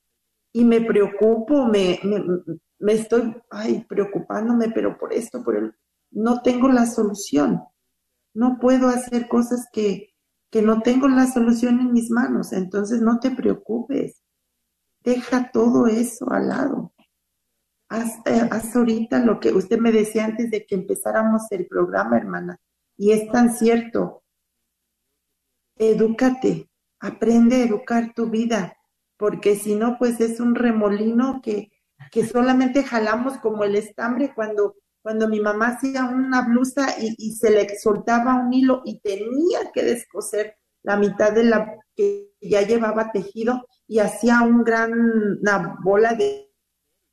y 0.53 0.65
me 0.65 0.81
preocupo, 0.81 1.67
me, 1.67 1.99
me, 2.79 2.93
estoy 2.93 3.35
ay, 3.51 3.85
preocupándome, 3.89 4.71
pero 4.71 4.99
por 4.99 5.13
esto, 5.13 5.43
por 5.43 5.57
el, 5.57 5.75
no 6.11 6.43
tengo 6.43 6.69
la 6.69 6.87
solución. 6.87 7.63
No 8.35 8.59
puedo 8.61 8.89
hacer 8.89 9.29
cosas 9.29 9.67
que, 9.73 10.15
que 10.51 10.63
no 10.63 10.81
tengo 10.83 11.09
la 11.09 11.27
solución 11.27 11.81
en 11.81 11.93
mis 11.93 12.11
manos. 12.11 12.53
Entonces 12.53 13.01
no 13.01 13.19
te 13.19 13.31
preocupes. 13.31 14.23
Deja 15.01 15.51
todo 15.53 15.87
eso 15.87 16.31
al 16.31 16.49
lado 16.49 16.93
haz, 17.93 18.75
ahorita 18.75 19.19
lo 19.21 19.39
que 19.39 19.53
usted 19.53 19.79
me 19.79 19.93
decía 19.93 20.25
antes 20.25 20.51
de 20.51 20.65
que 20.65 20.75
empezáramos 20.75 21.43
el 21.51 21.67
programa, 21.67 22.17
hermana, 22.17 22.59
y 22.97 23.13
es 23.13 23.31
tan 23.31 23.53
cierto. 23.53 24.23
Edúcate, 25.77 26.71
aprende 27.01 27.57
a 27.57 27.65
educar 27.65 28.13
tu 28.15 28.31
vida, 28.31 28.77
porque 29.23 29.55
si 29.55 29.77
no, 29.77 29.99
pues 30.01 30.21
es 30.21 30.41
un 30.41 30.57
remolino 30.57 31.41
que, 31.45 31.71
que 32.11 32.27
solamente 32.27 32.83
jalamos 32.83 33.39
como 33.39 33.63
el 33.63 33.77
estambre 33.77 34.33
cuando, 34.35 34.75
cuando 35.01 35.29
mi 35.29 35.39
mamá 35.39 35.69
hacía 35.69 36.07
una 36.07 36.43
blusa 36.45 37.01
y, 37.01 37.15
y 37.17 37.37
se 37.37 37.53
le 37.53 37.79
soltaba 37.79 38.35
un 38.35 38.53
hilo 38.53 38.83
y 38.85 38.99
tenía 38.99 39.71
que 39.73 39.85
descoser 39.85 40.57
la 40.83 40.97
mitad 40.97 41.31
de 41.33 41.45
la 41.45 41.73
que 41.95 42.33
ya 42.41 42.63
llevaba 42.63 43.13
tejido 43.13 43.65
y 43.87 44.01
hacía 44.01 44.43
un 44.43 44.65
gran, 44.65 44.93
una 44.93 45.79
bola 45.85 46.15
de 46.15 46.53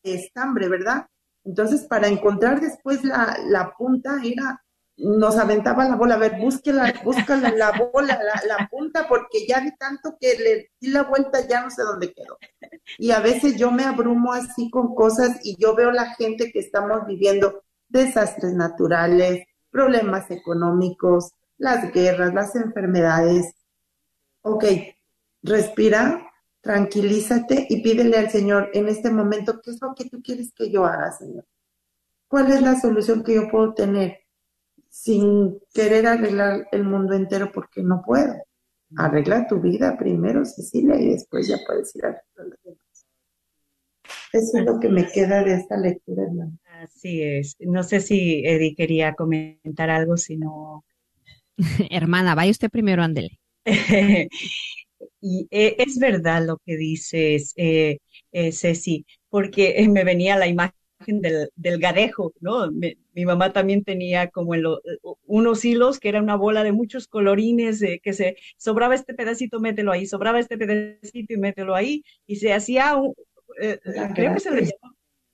estambre, 0.01 0.67
¿verdad? 0.67 1.05
Entonces, 1.43 1.85
para 1.85 2.07
encontrar 2.07 2.59
después 2.59 3.03
la, 3.03 3.37
la 3.45 3.75
punta, 3.77 4.17
era, 4.23 4.63
nos 4.99 5.37
aventaba 5.37 5.87
la 5.87 5.95
bola, 5.95 6.15
a 6.15 6.17
ver, 6.17 6.39
búsquela, 6.39 6.93
búscala 7.03 7.51
la 7.51 7.71
bola, 7.93 8.19
la, 8.21 8.41
la, 8.45 8.67
punta, 8.67 9.07
porque 9.07 9.47
ya 9.47 9.61
vi 9.61 9.75
tanto 9.77 10.17
que 10.19 10.37
le 10.37 10.71
di 10.79 10.91
la 10.91 11.03
vuelta, 11.03 11.47
ya 11.47 11.63
no 11.63 11.69
sé 11.69 11.83
dónde 11.83 12.13
quedó. 12.13 12.37
Y 12.97 13.11
a 13.11 13.19
veces 13.19 13.55
yo 13.55 13.71
me 13.71 13.83
abrumo 13.83 14.33
así 14.33 14.69
con 14.69 14.93
cosas 14.93 15.39
y 15.43 15.55
yo 15.57 15.75
veo 15.75 15.91
la 15.91 16.13
gente 16.15 16.51
que 16.51 16.59
estamos 16.59 17.05
viviendo 17.07 17.63
desastres 17.87 18.53
naturales, 18.53 19.47
problemas 19.71 20.29
económicos, 20.31 21.31
las 21.57 21.91
guerras, 21.93 22.33
las 22.33 22.55
enfermedades. 22.55 23.53
Ok, 24.41 24.65
respira, 25.43 26.29
tranquilízate 26.61 27.67
y 27.69 27.81
pídele 27.81 28.17
al 28.17 28.29
Señor 28.29 28.69
en 28.73 28.89
este 28.89 29.09
momento, 29.11 29.61
¿qué 29.61 29.71
es 29.71 29.81
lo 29.81 29.95
que 29.95 30.09
tú 30.09 30.21
quieres 30.21 30.51
que 30.53 30.69
yo 30.69 30.85
haga, 30.85 31.11
Señor? 31.11 31.45
¿Cuál 32.27 32.51
es 32.51 32.61
la 32.61 32.79
solución 32.79 33.23
que 33.23 33.35
yo 33.35 33.49
puedo 33.49 33.73
tener 33.73 34.19
sin 34.89 35.59
querer 35.73 36.07
arreglar 36.07 36.67
el 36.71 36.83
mundo 36.83 37.13
entero 37.13 37.51
porque 37.51 37.81
no 37.81 38.01
puedo? 38.05 38.35
Arregla 38.97 39.47
tu 39.47 39.59
vida 39.59 39.95
primero, 39.97 40.43
Cecilia, 40.45 40.99
y 40.99 41.11
después 41.11 41.47
ya 41.47 41.57
puedes 41.65 41.95
ir 41.95 42.05
a 42.05 42.07
arreglar 42.09 42.47
los 42.47 42.63
demás. 42.63 43.07
Eso 44.33 44.57
es 44.57 44.65
lo 44.65 44.79
que 44.79 44.89
me 44.89 45.07
queda 45.07 45.43
de 45.43 45.53
esta 45.53 45.77
lectura, 45.77 46.23
hermano. 46.23 46.57
Así 46.65 47.21
es. 47.21 47.55
No 47.59 47.83
sé 47.83 47.99
si 47.99 48.43
Eddie 48.45 48.75
quería 48.75 49.13
comentar 49.13 49.89
algo, 49.89 50.17
si 50.17 50.37
no. 50.37 50.85
Hermana, 51.91 52.35
vaya 52.35 52.51
usted 52.51 52.69
primero, 52.69 53.03
ándele. 53.03 53.39
Y 55.21 55.47
eh, 55.51 55.75
es 55.79 55.99
verdad 55.99 56.45
lo 56.45 56.57
que 56.65 56.77
dices, 56.77 57.53
eh, 57.57 57.99
eh, 58.31 58.51
Ceci, 58.51 59.05
porque 59.29 59.75
eh, 59.77 59.87
me 59.87 60.03
venía 60.03 60.37
la 60.37 60.47
imagen 60.47 60.78
del, 61.05 61.49
del 61.55 61.79
gadejo, 61.79 62.33
¿no? 62.39 62.71
mi 62.71 63.25
mamá 63.25 63.51
también 63.53 63.83
tenía 63.83 64.29
como 64.29 64.53
unos 65.25 65.65
hilos 65.65 65.99
que 65.99 66.09
era 66.09 66.21
una 66.21 66.35
bola 66.35 66.63
de 66.63 66.71
muchos 66.71 67.07
colorines, 67.07 67.83
que 68.03 68.13
se 68.13 68.37
sobraba 68.57 68.95
este 68.95 69.13
pedacito, 69.13 69.59
mételo 69.59 69.91
ahí, 69.91 70.05
sobraba 70.05 70.39
este 70.39 70.57
pedacito 70.57 71.33
y 71.33 71.37
mételo 71.37 71.75
ahí, 71.75 72.03
y 72.27 72.37
se 72.37 72.53
hacía 72.53 72.95
un, 72.95 73.13
creo 74.15 74.33
que 74.33 74.39
se 74.39 74.51
le 74.51 74.71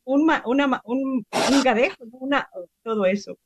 un, 0.03 0.30
una, 0.45 0.82
un, 0.86 1.26
un 1.51 1.63
gadejo, 1.63 2.03
una, 2.11 2.47
todo 2.84 3.05
eso. 3.05 3.38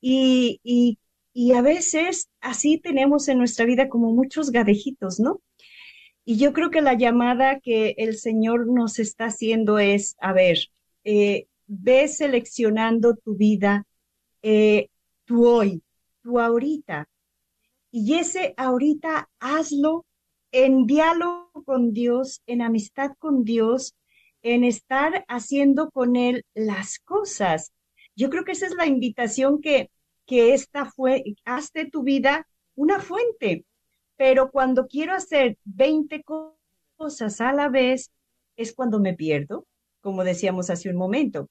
Y, 0.00 0.60
y 0.62 0.98
y 1.34 1.52
a 1.52 1.62
veces 1.62 2.28
así 2.40 2.78
tenemos 2.78 3.28
en 3.28 3.38
nuestra 3.38 3.64
vida 3.64 3.88
como 3.88 4.12
muchos 4.12 4.50
gadejitos, 4.50 5.20
¿no? 5.20 5.40
Y 6.24 6.36
yo 6.36 6.52
creo 6.52 6.70
que 6.70 6.80
la 6.82 6.94
llamada 6.94 7.60
que 7.60 7.94
el 7.98 8.16
Señor 8.16 8.66
nos 8.66 8.98
está 8.98 9.26
haciendo 9.26 9.78
es, 9.78 10.16
a 10.20 10.32
ver, 10.32 10.58
eh, 11.10 11.46
ve 11.66 12.06
seleccionando 12.06 13.16
tu 13.16 13.34
vida, 13.34 13.86
eh, 14.42 14.88
tu 15.24 15.46
hoy, 15.46 15.82
tu 16.22 16.38
ahorita. 16.38 17.08
Y 17.90 18.18
ese 18.18 18.52
ahorita 18.58 19.30
hazlo 19.40 20.04
en 20.52 20.84
diálogo 20.84 21.64
con 21.64 21.94
Dios, 21.94 22.42
en 22.46 22.60
amistad 22.60 23.12
con 23.18 23.44
Dios, 23.44 23.94
en 24.42 24.64
estar 24.64 25.24
haciendo 25.28 25.90
con 25.90 26.14
Él 26.14 26.44
las 26.52 26.98
cosas. 26.98 27.72
Yo 28.14 28.28
creo 28.28 28.44
que 28.44 28.52
esa 28.52 28.66
es 28.66 28.74
la 28.74 28.84
invitación 28.84 29.62
que, 29.62 29.90
que 30.26 30.52
esta 30.52 30.84
fue, 30.84 31.24
hazte 31.46 31.88
tu 31.88 32.02
vida 32.02 32.46
una 32.74 33.00
fuente. 33.00 33.64
Pero 34.18 34.50
cuando 34.50 34.86
quiero 34.86 35.14
hacer 35.14 35.56
20 35.64 36.22
cosas 36.98 37.40
a 37.40 37.54
la 37.54 37.70
vez, 37.70 38.10
es 38.56 38.74
cuando 38.74 39.00
me 39.00 39.14
pierdo, 39.14 39.67
como 40.08 40.24
decíamos 40.24 40.70
hace 40.70 40.88
un 40.88 40.96
momento, 40.96 41.50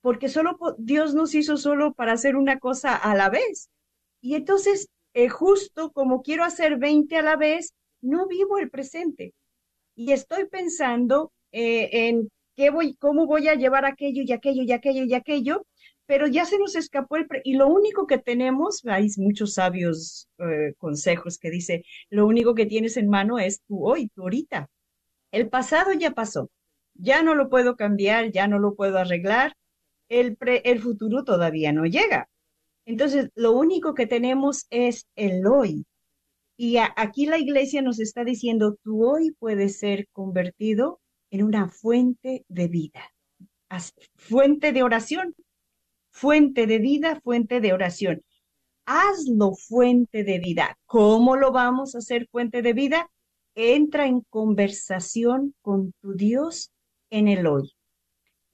porque 0.00 0.30
solo 0.30 0.56
Dios 0.78 1.14
nos 1.14 1.34
hizo 1.34 1.58
solo 1.58 1.92
para 1.92 2.12
hacer 2.14 2.34
una 2.34 2.58
cosa 2.58 2.96
a 2.96 3.14
la 3.14 3.28
vez. 3.28 3.68
Y 4.22 4.36
entonces, 4.36 4.88
eh, 5.12 5.28
justo 5.28 5.92
como 5.92 6.22
quiero 6.22 6.44
hacer 6.44 6.78
20 6.78 7.14
a 7.18 7.22
la 7.22 7.36
vez, 7.36 7.74
no 8.00 8.26
vivo 8.26 8.56
el 8.56 8.70
presente. 8.70 9.34
Y 9.94 10.12
estoy 10.12 10.46
pensando 10.46 11.30
eh, 11.52 12.08
en 12.08 12.30
qué 12.56 12.70
voy, 12.70 12.94
cómo 12.94 13.26
voy 13.26 13.48
a 13.48 13.54
llevar 13.54 13.84
aquello 13.84 14.22
y 14.24 14.32
aquello 14.32 14.62
y 14.62 14.72
aquello 14.72 15.04
y 15.04 15.12
aquello, 15.12 15.66
pero 16.06 16.26
ya 16.26 16.46
se 16.46 16.58
nos 16.58 16.76
escapó 16.76 17.16
el... 17.16 17.26
y 17.44 17.52
lo 17.52 17.68
único 17.68 18.06
que 18.06 18.16
tenemos, 18.16 18.80
hay 18.86 19.08
muchos 19.18 19.52
sabios 19.52 20.26
eh, 20.38 20.72
consejos 20.78 21.36
que 21.36 21.50
dice, 21.50 21.84
lo 22.08 22.26
único 22.26 22.54
que 22.54 22.64
tienes 22.64 22.96
en 22.96 23.10
mano 23.10 23.38
es 23.38 23.60
tú 23.68 23.86
hoy, 23.86 24.08
tú 24.14 24.22
ahorita. 24.22 24.70
El 25.32 25.50
pasado 25.50 25.92
ya 25.92 26.12
pasó, 26.12 26.48
ya 27.00 27.22
no 27.22 27.34
lo 27.34 27.48
puedo 27.48 27.76
cambiar, 27.76 28.30
ya 28.30 28.46
no 28.46 28.58
lo 28.58 28.74
puedo 28.74 28.98
arreglar, 28.98 29.56
el, 30.08 30.36
el 30.40 30.80
futuro 30.80 31.24
todavía 31.24 31.72
no 31.72 31.86
llega. 31.86 32.28
Entonces, 32.84 33.30
lo 33.34 33.52
único 33.52 33.94
que 33.94 34.06
tenemos 34.06 34.66
es 34.70 35.06
el 35.14 35.46
hoy. 35.46 35.86
Y 36.56 36.76
aquí 36.76 37.26
la 37.26 37.38
iglesia 37.38 37.80
nos 37.80 38.00
está 38.00 38.24
diciendo, 38.24 38.76
tú 38.82 39.08
hoy 39.08 39.32
puedes 39.38 39.78
ser 39.78 40.08
convertido 40.12 41.00
en 41.30 41.42
una 41.44 41.68
fuente 41.68 42.44
de 42.48 42.68
vida, 42.68 43.14
fuente 44.16 44.72
de 44.72 44.82
oración, 44.82 45.34
fuente 46.10 46.66
de 46.66 46.78
vida, 46.78 47.20
fuente 47.22 47.60
de 47.60 47.72
oración. 47.72 48.22
Hazlo 48.84 49.52
fuente 49.54 50.24
de 50.24 50.38
vida. 50.38 50.76
¿Cómo 50.84 51.36
lo 51.36 51.52
vamos 51.52 51.94
a 51.94 51.98
hacer 51.98 52.28
fuente 52.30 52.60
de 52.60 52.72
vida? 52.72 53.10
Entra 53.54 54.06
en 54.06 54.22
conversación 54.28 55.54
con 55.62 55.92
tu 56.00 56.14
Dios 56.14 56.72
en 57.10 57.28
el 57.28 57.46
hoy. 57.46 57.72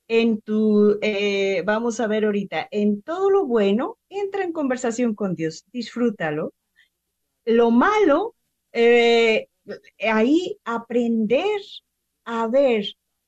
En 0.09 0.41
tu, 0.41 0.99
eh, 1.03 1.63
vamos 1.65 2.01
a 2.01 2.07
ver 2.07 2.25
ahorita, 2.25 2.69
en 2.71 3.03
todo 3.03 3.31
lo 3.31 3.47
bueno, 3.47 3.99
entra 4.09 4.45
en 4.45 4.53
conversación 4.53 5.15
con 5.15 5.35
Dios, 5.35 5.65
disfrútalo. 5.73 6.55
Lo 7.45 7.71
malo, 7.71 8.35
eh, 8.73 9.49
ahí 10.01 10.59
aprender 10.65 11.61
a 12.25 12.47
ver 12.49 12.85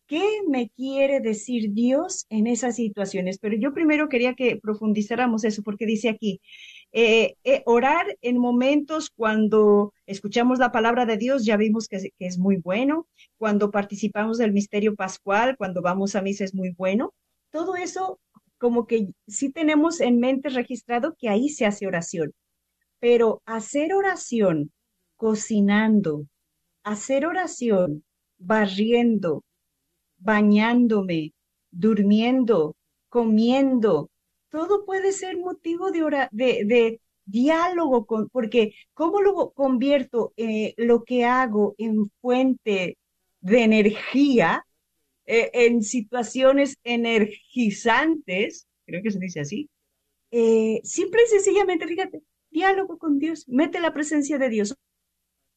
qué 0.06 0.24
me 0.48 0.70
quiere 0.70 1.20
decir 1.20 1.72
Dios 1.72 2.26
en 2.30 2.46
esas 2.46 2.76
situaciones. 2.76 3.38
Pero 3.38 3.56
yo 3.56 3.74
primero 3.74 4.08
quería 4.08 4.34
que 4.34 4.56
profundizáramos 4.56 5.44
eso, 5.44 5.62
porque 5.62 5.86
dice 5.86 6.08
aquí, 6.08 6.40
eh, 6.92 7.36
eh, 7.44 7.62
orar 7.66 8.16
en 8.22 8.38
momentos 8.38 9.10
cuando 9.10 9.92
escuchamos 10.06 10.58
la 10.58 10.72
palabra 10.72 11.06
de 11.06 11.16
Dios, 11.16 11.44
ya 11.44 11.56
vimos 11.56 11.88
que, 11.88 11.98
que, 12.18 12.26
es 12.26 12.38
muy 12.38 12.56
bueno, 12.56 13.06
cuando 13.36 13.70
participamos 13.70 14.38
del 14.38 14.52
misterio 14.52 14.94
pascual, 14.94 15.56
cuando 15.56 15.82
vamos 15.82 16.16
a 16.16 16.22
misa 16.22 16.44
es 16.44 16.54
muy 16.54 16.70
bueno. 16.70 17.14
Todo 17.50 17.76
eso 17.76 18.20
como 18.58 18.86
que 18.86 19.08
sí 19.26 19.50
tenemos 19.50 20.00
en 20.00 20.18
mente 20.18 20.48
registrado 20.48 21.14
que 21.18 21.28
ahí 21.28 21.48
se 21.48 21.66
hace 21.66 21.86
oración. 21.86 22.32
Pero 23.00 23.42
hacer 23.46 23.94
oración 23.94 24.72
cocinando, 25.16 26.26
hacer 26.82 27.26
oración 27.26 28.04
barriendo, 28.38 29.44
bañándome, 30.18 31.32
durmiendo, 31.70 32.76
comiendo, 33.08 34.10
todo 34.50 34.84
puede 34.84 35.12
ser 35.12 35.36
motivo 35.36 35.90
de, 35.90 36.28
de, 36.32 37.00
diálogo, 37.24 38.06
con, 38.06 38.28
porque 38.30 38.74
¿cómo 38.94 39.20
lo 39.20 39.52
convierto 39.52 40.32
eh, 40.36 40.74
lo 40.78 41.04
que 41.04 41.24
hago 41.24 41.74
en 41.78 42.10
fuente 42.20 42.96
de 43.40 43.62
energía, 43.62 44.64
eh, 45.26 45.50
en 45.52 45.82
situaciones 45.82 46.78
energizantes, 46.84 48.66
creo 48.86 49.02
que 49.02 49.10
se 49.10 49.18
dice 49.18 49.40
así? 49.40 49.68
Eh, 50.30 50.80
simple 50.84 51.20
y 51.24 51.28
sencillamente, 51.28 51.86
fíjate, 51.86 52.22
diálogo 52.50 52.98
con 52.98 53.18
Dios, 53.18 53.46
mete 53.48 53.80
la 53.80 53.92
presencia 53.92 54.38
de 54.38 54.48
Dios. 54.48 54.74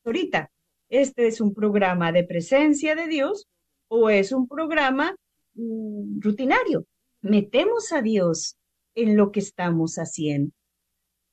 Ahorita, 0.03 0.51
este 0.89 1.27
es 1.27 1.39
un 1.39 1.53
programa 1.53 2.11
de 2.11 2.23
presencia 2.23 2.95
de 2.95 3.07
Dios 3.07 3.47
o 3.87 4.09
es 4.09 4.31
un 4.31 4.47
programa 4.47 5.15
mm, 5.55 6.19
rutinario. 6.21 6.85
Metemos 7.21 7.91
a 7.91 8.01
Dios 8.01 8.57
en 8.95 9.17
lo 9.17 9.31
que 9.31 9.39
estamos 9.39 9.95
haciendo. 9.95 10.51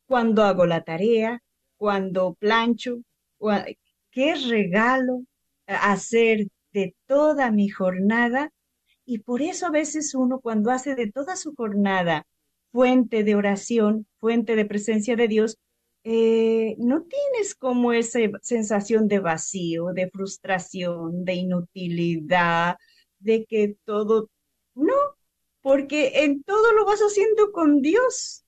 Cuando 0.07 0.45
hago 0.45 0.67
la 0.67 0.85
tarea, 0.85 1.43
cuando 1.77 2.35
plancho, 2.35 3.03
qué 4.11 4.35
regalo 4.35 5.23
hacer 5.67 6.49
de 6.73 6.95
toda 7.07 7.51
mi 7.51 7.69
jornada. 7.69 8.53
Y 9.05 9.19
por 9.21 9.43
eso 9.43 9.67
a 9.67 9.71
veces 9.71 10.15
uno 10.15 10.41
cuando 10.41 10.71
hace 10.71 10.95
de 10.95 11.11
toda 11.11 11.37
su 11.37 11.55
jornada 11.55 12.27
fuente 12.73 13.25
de 13.25 13.35
oración, 13.35 14.07
fuente 14.19 14.57
de 14.57 14.65
presencia 14.65 15.17
de 15.17 15.29
Dios, 15.29 15.59
eh, 16.05 16.77
no 16.79 17.03
tienes 17.05 17.55
como 17.55 17.93
esa 17.93 18.21
sensación 18.43 19.09
de 19.09 19.19
vacío, 19.21 19.93
de 19.95 20.11
frustración, 20.11 21.25
de 21.25 21.35
inutilidad, 21.35 22.77
de 23.19 23.45
que 23.47 23.77
todo, 23.85 24.31
no, 24.75 24.95
porque 25.69 26.25
en 26.25 26.43
todo 26.45 26.73
lo 26.73 26.87
vas 26.87 27.01
haciendo 27.01 27.53
con 27.53 27.83
Dios. 27.83 28.47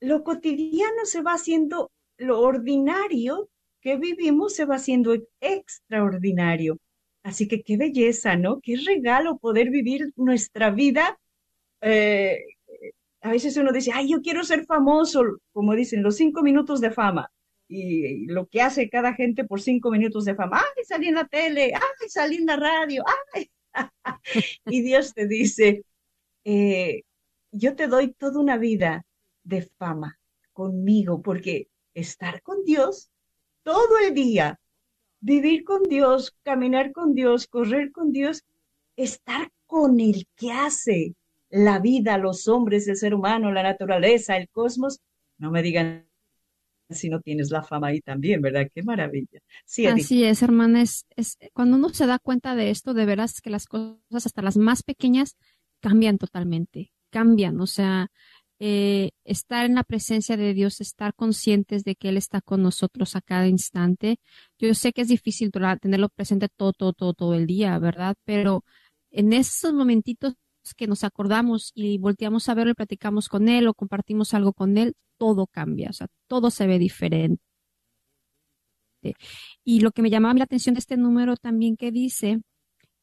Lo 0.00 0.24
cotidiano 0.24 1.04
se 1.04 1.20
va 1.20 1.34
haciendo, 1.34 1.92
lo 2.16 2.40
ordinario 2.40 3.50
que 3.82 3.98
vivimos 3.98 4.54
se 4.54 4.64
va 4.64 4.76
haciendo 4.76 5.14
extraordinario. 5.40 6.78
Así 7.22 7.46
que 7.46 7.62
qué 7.62 7.76
belleza, 7.76 8.36
¿no? 8.36 8.60
Qué 8.62 8.76
regalo 8.86 9.36
poder 9.36 9.68
vivir 9.68 10.14
nuestra 10.16 10.70
vida 10.70 11.18
eh, 11.82 12.42
a 13.20 13.32
veces 13.32 13.54
uno 13.58 13.70
dice, 13.70 13.90
ay, 13.92 14.08
yo 14.10 14.22
quiero 14.22 14.42
ser 14.42 14.64
famoso, 14.64 15.24
como 15.52 15.74
dicen, 15.74 16.02
los 16.02 16.16
cinco 16.16 16.42
minutos 16.42 16.80
de 16.80 16.90
fama. 16.90 17.30
Y, 17.68 18.28
lo 18.28 18.46
que 18.46 18.62
hace 18.62 18.88
cada 18.88 19.12
gente 19.12 19.44
por 19.44 19.60
cinco 19.60 19.90
minutos 19.90 20.24
de 20.24 20.34
fama, 20.34 20.62
ay, 20.62 20.84
salí 20.86 21.08
en 21.08 21.16
la 21.16 21.26
tele, 21.26 21.74
ay, 21.74 22.08
salí 22.08 22.36
en 22.36 22.46
la 22.46 22.56
radio, 22.56 23.04
ay. 23.34 23.50
y 24.64 24.80
Dios 24.80 25.12
te 25.12 25.26
dice, 25.26 25.84
eh, 26.48 27.02
yo 27.50 27.74
te 27.74 27.88
doy 27.88 28.12
toda 28.12 28.38
una 28.38 28.56
vida 28.56 29.04
de 29.42 29.62
fama 29.62 30.16
conmigo, 30.52 31.20
porque 31.20 31.66
estar 31.92 32.40
con 32.42 32.62
Dios 32.64 33.10
todo 33.64 33.98
el 33.98 34.14
día, 34.14 34.60
vivir 35.18 35.64
con 35.64 35.82
Dios, 35.82 36.36
caminar 36.44 36.92
con 36.92 37.14
Dios, 37.14 37.48
correr 37.48 37.90
con 37.90 38.12
Dios, 38.12 38.44
estar 38.94 39.50
con 39.66 39.98
el 39.98 40.28
que 40.36 40.52
hace, 40.52 41.16
la 41.50 41.80
vida, 41.80 42.16
los 42.16 42.46
hombres, 42.46 42.86
el 42.86 42.96
ser 42.96 43.12
humano, 43.12 43.50
la 43.50 43.64
naturaleza, 43.64 44.36
el 44.36 44.48
cosmos, 44.48 45.00
no 45.38 45.50
me 45.50 45.62
digan 45.62 46.06
si 46.90 47.08
no 47.08 47.20
tienes 47.20 47.50
la 47.50 47.64
fama 47.64 47.88
ahí 47.88 48.00
también, 48.00 48.40
¿verdad? 48.40 48.68
Qué 48.72 48.84
maravilla. 48.84 49.40
Sí, 49.64 49.86
Así 49.86 50.22
es, 50.22 50.42
hermana, 50.42 50.84
cuando 51.52 51.76
uno 51.76 51.88
se 51.88 52.06
da 52.06 52.20
cuenta 52.20 52.54
de 52.54 52.70
esto, 52.70 52.94
de 52.94 53.04
veras 53.04 53.40
que 53.40 53.50
las 53.50 53.66
cosas, 53.66 53.98
hasta 54.26 54.42
las 54.42 54.56
más 54.56 54.84
pequeñas, 54.84 55.36
cambian 55.86 56.18
totalmente, 56.18 56.90
cambian, 57.10 57.60
o 57.60 57.66
sea, 57.68 58.08
eh, 58.58 59.10
estar 59.24 59.64
en 59.66 59.76
la 59.76 59.84
presencia 59.84 60.36
de 60.36 60.52
Dios, 60.52 60.80
estar 60.80 61.14
conscientes 61.14 61.84
de 61.84 61.94
que 61.94 62.08
Él 62.08 62.16
está 62.16 62.40
con 62.40 62.60
nosotros 62.60 63.14
a 63.14 63.20
cada 63.20 63.46
instante. 63.46 64.18
Yo 64.58 64.74
sé 64.74 64.92
que 64.92 65.02
es 65.02 65.08
difícil 65.08 65.52
tenerlo 65.52 66.08
presente 66.08 66.48
todo, 66.48 66.72
todo, 66.72 66.92
todo, 66.92 67.14
todo 67.14 67.34
el 67.34 67.46
día, 67.46 67.78
¿verdad? 67.78 68.16
Pero 68.24 68.64
en 69.12 69.32
esos 69.32 69.72
momentitos 69.74 70.34
que 70.76 70.88
nos 70.88 71.04
acordamos 71.04 71.70
y 71.72 71.98
volteamos 71.98 72.48
a 72.48 72.54
verlo 72.54 72.72
y 72.72 72.74
platicamos 72.74 73.28
con 73.28 73.48
él 73.48 73.68
o 73.68 73.74
compartimos 73.74 74.34
algo 74.34 74.52
con 74.52 74.78
él, 74.78 74.94
todo 75.18 75.46
cambia, 75.46 75.90
o 75.90 75.92
sea, 75.92 76.08
todo 76.26 76.50
se 76.50 76.66
ve 76.66 76.80
diferente. 76.80 77.40
Y 79.64 79.80
lo 79.80 79.92
que 79.92 80.02
me 80.02 80.10
llamaba 80.10 80.34
la 80.34 80.44
atención 80.44 80.74
de 80.74 80.80
este 80.80 80.96
número 80.96 81.36
también 81.36 81.76
que 81.76 81.92
dice 81.92 82.40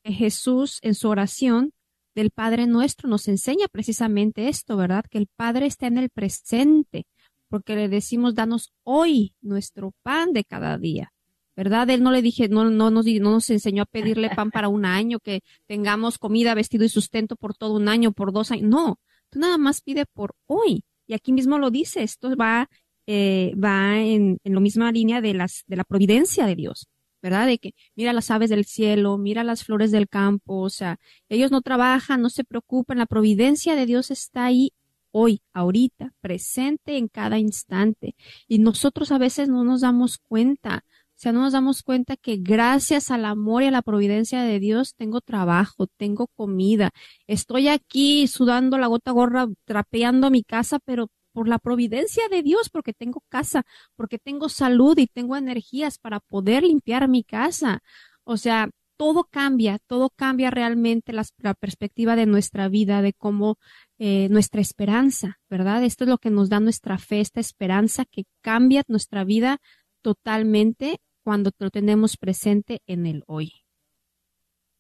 que 0.04 0.12
Jesús 0.12 0.80
en 0.82 0.96
su 0.96 1.08
oración 1.08 1.72
del 2.16 2.32
Padre 2.32 2.68
nuestro 2.68 3.10
nos 3.10 3.28
enseña 3.28 3.68
precisamente 3.72 4.50
esto, 4.50 4.78
¿verdad? 4.78 5.06
Que 5.10 5.18
el 5.18 5.28
Padre 5.36 5.66
está 5.66 5.88
en 5.88 5.98
el 5.98 6.10
presente, 6.10 7.06
porque 7.50 7.76
le 7.76 7.90
decimos, 7.90 8.36
danos 8.36 8.74
hoy 8.84 9.34
nuestro 9.42 9.94
pan 10.04 10.34
de 10.34 10.44
cada 10.44 10.78
día. 10.78 11.12
¿verdad? 11.56 11.88
Él 11.92 12.02
no 12.02 12.12
le 12.12 12.24
dije, 12.24 12.50
no, 12.50 12.68
no, 12.72 12.90
nos, 12.90 13.06
no 13.06 13.32
nos 13.32 13.50
enseñó 13.52 13.84
a 13.84 13.86
pedirle 13.86 14.32
pan 14.32 14.50
para 14.50 14.70
un 14.70 14.86
año, 14.86 15.20
que 15.20 15.42
tengamos 15.68 16.18
comida, 16.18 16.56
vestido 16.56 16.84
y 16.84 16.90
sustento 16.90 17.36
por 17.36 17.54
todo 17.54 17.76
un 17.76 17.88
año, 17.90 18.12
por 18.12 18.34
dos 18.34 18.52
años. 18.52 18.68
No, 18.68 19.00
tú 19.30 19.38
nada 19.38 19.60
más 19.60 19.82
pide 19.82 20.08
por 20.08 20.34
hoy. 20.48 20.84
Y 21.06 21.14
aquí 21.14 21.32
mismo 21.32 21.60
lo 21.60 21.70
dice, 21.70 22.02
esto 22.02 22.36
va 22.36 22.70
eh, 23.06 23.54
va 23.62 24.00
en, 24.00 24.38
en 24.44 24.54
la 24.54 24.60
misma 24.62 24.92
línea 24.92 25.20
de, 25.22 25.34
las, 25.34 25.64
de 25.68 25.76
la 25.76 25.84
providencia 25.84 26.46
de 26.46 26.56
Dios. 26.56 26.88
¿Verdad? 27.24 27.48
De 27.48 27.58
que 27.58 27.74
mira 27.96 28.14
las 28.14 28.30
aves 28.30 28.50
del 28.50 28.66
cielo, 28.66 29.18
mira 29.18 29.44
las 29.44 29.64
flores 29.64 29.92
del 29.92 30.10
campo, 30.10 30.60
o 30.60 30.70
sea, 30.70 31.00
ellos 31.30 31.52
no 31.52 31.62
trabajan, 31.62 32.22
no 32.22 32.30
se 32.30 32.44
preocupan, 32.44 32.98
la 32.98 33.06
providencia 33.06 33.76
de 33.76 33.86
Dios 33.86 34.12
está 34.12 34.46
ahí 34.46 34.74
hoy, 35.12 35.42
ahorita, 35.54 36.14
presente 36.22 36.98
en 36.98 37.08
cada 37.08 37.40
instante. 37.40 38.16
Y 38.48 38.60
nosotros 38.60 39.12
a 39.12 39.18
veces 39.18 39.48
no 39.48 39.64
nos 39.64 39.82
damos 39.82 40.18
cuenta, 40.18 40.84
o 40.86 41.16
sea, 41.16 41.32
no 41.32 41.42
nos 41.42 41.54
damos 41.54 41.84
cuenta 41.84 42.18
que 42.18 42.38
gracias 42.38 43.10
al 43.10 43.24
amor 43.26 43.64
y 43.64 43.68
a 43.68 43.72
la 43.72 43.84
providencia 43.84 44.42
de 44.44 44.60
Dios 44.60 44.94
tengo 44.96 45.22
trabajo, 45.22 45.88
tengo 45.88 46.28
comida, 46.28 46.92
estoy 47.28 47.70
aquí 47.70 48.28
sudando 48.28 48.78
la 48.78 48.88
gota 48.88 49.12
gorra, 49.12 49.48
trapeando 49.66 50.30
mi 50.30 50.44
casa, 50.44 50.80
pero 50.80 51.10
por 51.34 51.48
la 51.48 51.60
providencia 51.60 52.30
de 52.30 52.44
Dios, 52.44 52.70
porque 52.70 52.94
tengo 52.94 53.24
casa, 53.30 53.66
porque 53.96 54.20
tengo 54.20 54.50
salud 54.50 54.98
y 54.98 55.08
tengo 55.08 55.36
energías 55.36 55.98
para 55.98 56.20
poder 56.20 56.64
limpiar 56.64 57.08
mi 57.10 57.24
casa. 57.24 57.82
O 58.24 58.38
sea, 58.38 58.70
todo 58.98 59.26
cambia, 59.30 59.80
todo 59.88 60.10
cambia 60.10 60.52
realmente 60.52 61.12
la, 61.12 61.54
perspectiva 61.56 62.16
de 62.16 62.26
nuestra 62.26 62.70
vida, 62.70 63.02
de 63.02 63.14
cómo 63.14 63.58
eh, 63.98 64.30
nuestra 64.30 64.62
esperanza, 64.62 65.40
¿verdad? 65.50 65.84
Esto 65.84 66.04
es 66.06 66.10
lo 66.10 66.18
que 66.20 66.30
nos 66.30 66.50
da 66.50 66.60
nuestra 66.60 66.98
fe, 66.98 67.20
esta 67.20 67.40
esperanza 67.40 68.06
que 68.06 68.24
cambia 68.42 68.84
nuestra 68.88 69.24
vida 69.24 69.60
totalmente 70.02 71.02
cuando 71.24 71.52
lo 71.58 71.70
tenemos 71.70 72.18
presente 72.18 72.82
en 72.86 73.06
el 73.06 73.24
hoy. 73.28 73.52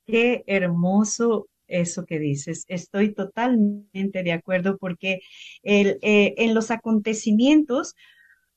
Qué 0.06 0.44
hermoso 0.48 1.48
eso 1.68 2.06
que 2.06 2.20
dices. 2.20 2.66
Estoy 2.68 3.14
totalmente 3.14 4.24
de 4.24 4.32
acuerdo 4.32 4.78
porque 4.78 5.22
el, 5.64 6.00
eh, 6.02 6.36
en 6.38 6.54
los 6.54 6.72
acontecimientos, 6.72 7.96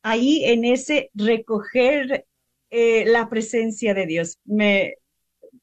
ahí 0.03 0.45
en 0.45 0.65
ese 0.65 1.11
recoger 1.15 2.27
eh, 2.71 3.05
la 3.07 3.29
presencia 3.29 3.95
de 3.95 4.07
Dios, 4.07 4.39
me, 4.45 4.95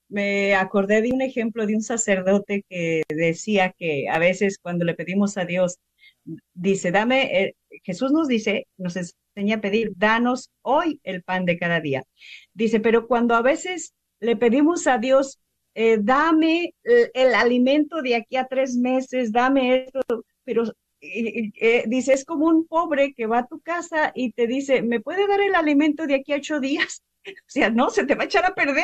me 0.09 0.55
acordé 0.55 1.01
de 1.01 1.11
un 1.11 1.21
ejemplo 1.21 1.65
de 1.65 1.75
un 1.75 1.81
sacerdote 1.81 2.63
que 2.69 3.03
decía 3.09 3.73
que 3.77 4.07
a 4.09 4.19
veces 4.19 4.57
cuando 4.59 4.85
le 4.85 4.95
pedimos 4.95 5.37
a 5.37 5.45
Dios, 5.45 5.79
dice, 6.53 6.91
dame, 6.91 7.43
eh, 7.43 7.55
Jesús 7.83 8.11
nos 8.11 8.27
dice, 8.27 8.67
nos 8.77 8.95
enseña 8.95 9.57
a 9.57 9.61
pedir, 9.61 9.91
danos 9.95 10.51
hoy 10.61 10.99
el 11.03 11.23
pan 11.23 11.45
de 11.45 11.57
cada 11.57 11.81
día. 11.81 12.03
Dice, 12.53 12.79
pero 12.79 13.07
cuando 13.07 13.35
a 13.35 13.41
veces 13.41 13.93
le 14.19 14.35
pedimos 14.35 14.87
a 14.87 14.97
Dios, 14.97 15.39
eh, 15.75 15.97
dame 16.01 16.75
el, 16.83 17.33
alimento 17.33 18.01
de 18.01 18.15
aquí 18.15 18.35
a 18.35 18.47
tres 18.47 18.75
meses, 18.75 19.31
dame 19.31 19.85
esto, 19.85 20.01
pero 20.43 20.63
eh, 21.01 21.83
dice, 21.87 22.13
es 22.13 22.25
como 22.25 22.47
un 22.47 22.65
pobre 22.67 23.13
que 23.13 23.25
va 23.25 23.39
a 23.39 23.47
tu 23.47 23.59
casa 23.59 24.11
y 24.15 24.31
te 24.31 24.47
dice, 24.47 24.81
¿me 24.81 25.01
puede 25.01 25.27
dar 25.27 25.41
el 25.41 25.55
alimento 25.55 26.07
de 26.07 26.15
aquí 26.15 26.33
a 26.33 26.37
ocho 26.37 26.59
días? 26.59 27.01
O 27.25 27.47
sea, 27.47 27.69
no, 27.69 27.89
se 27.89 28.05
te 28.05 28.15
va 28.15 28.23
a 28.23 28.25
echar 28.25 28.45
a 28.45 28.53
perder. 28.53 28.83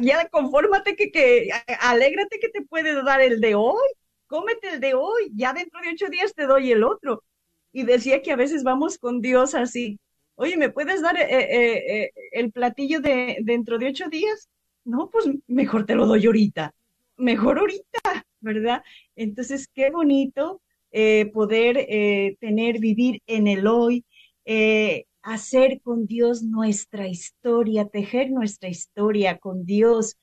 Ya 0.00 0.28
confórmate 0.28 0.94
que, 0.94 1.10
que, 1.10 1.50
alégrate 1.80 2.38
que 2.38 2.50
te 2.50 2.62
puede 2.62 3.02
dar 3.02 3.20
el 3.20 3.40
de 3.40 3.56
hoy, 3.56 3.88
cómete 4.28 4.70
el 4.74 4.80
de 4.80 4.94
hoy, 4.94 5.30
ya 5.34 5.52
dentro 5.52 5.80
de 5.80 5.90
ocho 5.90 6.08
días 6.08 6.34
te 6.34 6.46
doy 6.46 6.70
el 6.70 6.84
otro. 6.84 7.24
Y 7.72 7.84
decía 7.84 8.22
que 8.22 8.32
a 8.32 8.36
veces 8.36 8.62
vamos 8.62 8.98
con 8.98 9.20
Dios 9.20 9.56
así, 9.56 9.98
oye, 10.36 10.56
¿me 10.56 10.70
puedes 10.70 11.02
dar 11.02 11.16
eh, 11.18 12.12
el 12.32 12.52
platillo 12.52 13.00
de 13.00 13.38
dentro 13.42 13.78
de 13.78 13.88
ocho 13.88 14.08
días? 14.08 14.48
No, 14.84 15.10
pues 15.10 15.26
mejor 15.46 15.86
te 15.86 15.94
lo 15.94 16.06
doy 16.06 16.26
ahorita, 16.26 16.74
mejor 17.16 17.58
ahorita, 17.58 18.26
¿verdad? 18.40 18.82
Entonces, 19.16 19.68
qué 19.74 19.90
bonito 19.90 20.60
eh, 20.92 21.30
poder 21.32 21.76
eh, 21.88 22.36
tener, 22.40 22.80
vivir 22.80 23.22
en 23.26 23.46
el 23.46 23.66
hoy, 23.66 24.04
eh, 24.44 25.06
hacer 25.22 25.80
con 25.82 26.06
Dios 26.06 26.42
nuestra 26.42 27.06
historia, 27.06 27.86
tejer 27.86 28.30
nuestra 28.30 28.68
historia 28.68 29.38
con 29.38 29.64
Dios. 29.64 30.16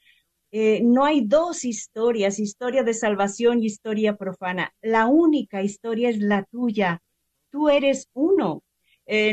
no 0.52 1.06
hay 1.06 1.22
dos 1.22 1.66
historias, 1.66 2.40
historia 2.40 2.84
de 2.84 2.94
salvación 2.94 3.62
y 3.62 3.68
historia 3.68 4.16
profana. 4.18 4.74
La 4.82 5.06
única 5.08 5.62
historia 5.62 6.10
es 6.10 6.20
la 6.20 6.46
tuya. 6.46 7.02
Tú 7.52 7.70
eres 7.70 8.10
uno. 8.14 8.64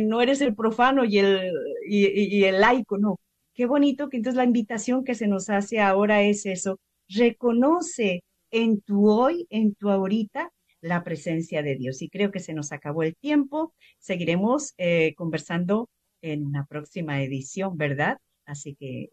no 0.03 0.20
eres 0.22 0.41
el 0.41 0.55
profano 0.55 1.05
y 1.05 1.18
el, 1.18 1.53
y 1.87 2.45
el 2.45 2.61
laico, 2.61 2.99
no 2.99 3.18
Qué 3.55 3.67
bonito 3.67 4.09
que 4.09 4.17
entonces 4.17 4.37
la 4.37 4.45
invitación 4.45 5.05
que 5.05 5.15
se 5.15 5.29
nos 5.29 5.49
hace 5.49 5.81
ahora 5.81 6.23
es 6.23 6.45
eso, 6.45 6.81
reconoce 7.09 8.25
en 8.51 8.81
tu 8.81 9.09
hoy, 9.09 9.47
en 9.49 9.75
tu 9.75 9.91
ahorita, 9.91 10.51
la 10.81 11.05
presencia 11.05 11.63
de 11.63 11.77
Dios. 11.77 12.03
Y 12.03 12.09
creo 12.09 12.33
que 12.33 12.41
se 12.41 12.53
nos 12.53 12.73
acabó 12.73 13.05
el 13.05 13.15
tiempo. 13.17 13.73
Seguiremos 13.99 14.75
eh, 14.77 15.15
conversando 15.15 15.89
en 16.21 16.45
una 16.45 16.67
próxima 16.67 17.23
edición, 17.23 17.77
¿verdad? 17.77 18.19
Así 18.45 18.75
que 18.75 19.11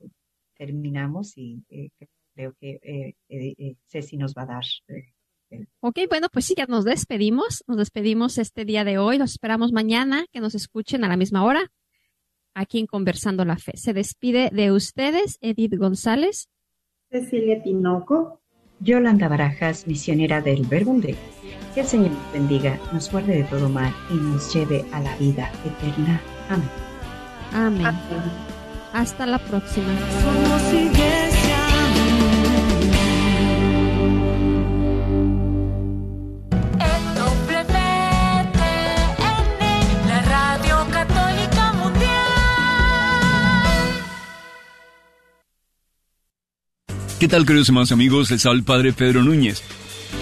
terminamos 0.57 1.37
y 1.37 1.63
eh, 1.69 1.89
creo 2.33 2.55
que 2.59 2.79
eh, 3.29 3.75
Ceci 3.87 4.17
nos 4.17 4.33
va 4.33 4.43
a 4.43 4.47
dar. 4.47 4.63
Ok, 5.81 5.99
bueno, 6.09 6.27
pues 6.31 6.45
sí, 6.45 6.55
ya 6.57 6.65
nos 6.65 6.83
despedimos. 6.83 7.63
Nos 7.67 7.77
despedimos 7.77 8.37
este 8.37 8.65
día 8.65 8.83
de 8.83 8.97
hoy. 8.97 9.17
Los 9.17 9.31
esperamos 9.31 9.71
mañana, 9.71 10.25
que 10.31 10.39
nos 10.39 10.55
escuchen 10.55 11.03
a 11.03 11.09
la 11.09 11.17
misma 11.17 11.43
hora 11.43 11.71
aquí 12.53 12.79
en 12.79 12.87
Conversando 12.87 13.45
la 13.45 13.57
Fe. 13.57 13.73
Se 13.75 13.93
despide 13.93 14.49
de 14.51 14.71
ustedes 14.71 15.37
Edith 15.41 15.75
González, 15.75 16.49
Cecilia 17.09 17.61
Tinoco, 17.61 18.41
Yolanda 18.79 19.27
Barajas, 19.27 19.87
misionera 19.87 20.41
del 20.41 20.65
Verbunde. 20.65 21.15
Que 21.73 21.81
el 21.81 21.87
Señor 21.87 22.11
nos 22.11 22.33
bendiga, 22.33 22.79
nos 22.91 23.11
guarde 23.11 23.37
de 23.37 23.43
todo 23.43 23.69
mal 23.69 23.93
y 24.09 24.15
nos 24.15 24.53
lleve 24.53 24.85
a 24.91 25.01
la 25.01 25.15
vida 25.17 25.51
eterna. 25.65 26.21
Amén. 26.49 26.69
Amén. 27.53 27.95
Hasta 28.93 29.25
la 29.25 29.39
próxima. 29.39 29.93
¿Qué 47.21 47.27
tal, 47.27 47.45
queridos 47.45 47.69
hermanos 47.69 47.91
amigos? 47.91 48.31
Les 48.31 48.43
habla 48.47 48.63
Padre 48.63 48.93
Pedro 48.93 49.21
Núñez. 49.21 49.61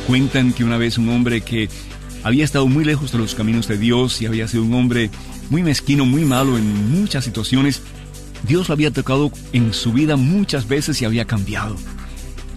Cuentan 0.06 0.52
que 0.52 0.66
una 0.66 0.76
vez 0.76 0.97
un 0.97 1.08
hombre 1.08 1.39
que 1.39 1.70
había 2.24 2.43
estado 2.43 2.68
muy 2.68 2.84
lejos 2.84 3.14
de 3.14 3.18
los 3.18 3.36
caminos 3.36 3.70
de 3.70 3.78
Dios 3.78 4.22
y 4.22 4.26
había 4.26 4.50
sido 4.50 4.64
un 4.64 4.74
hombre 4.74 5.10
muy 5.50 5.64
mezquino, 5.64 6.06
muy 6.06 6.26
malo 6.26 6.58
en 6.58 6.91
muchas 6.91 7.24
situaciones, 7.24 7.82
Dios 8.45 8.68
lo 8.68 8.74
había 8.74 8.91
tocado 8.91 9.32
en 9.54 9.74
su 9.74 9.93
vida 9.93 10.18
muchas 10.18 10.68
veces 10.68 11.02
y 11.02 11.06
había 11.06 11.24
cambiado. 11.24 11.78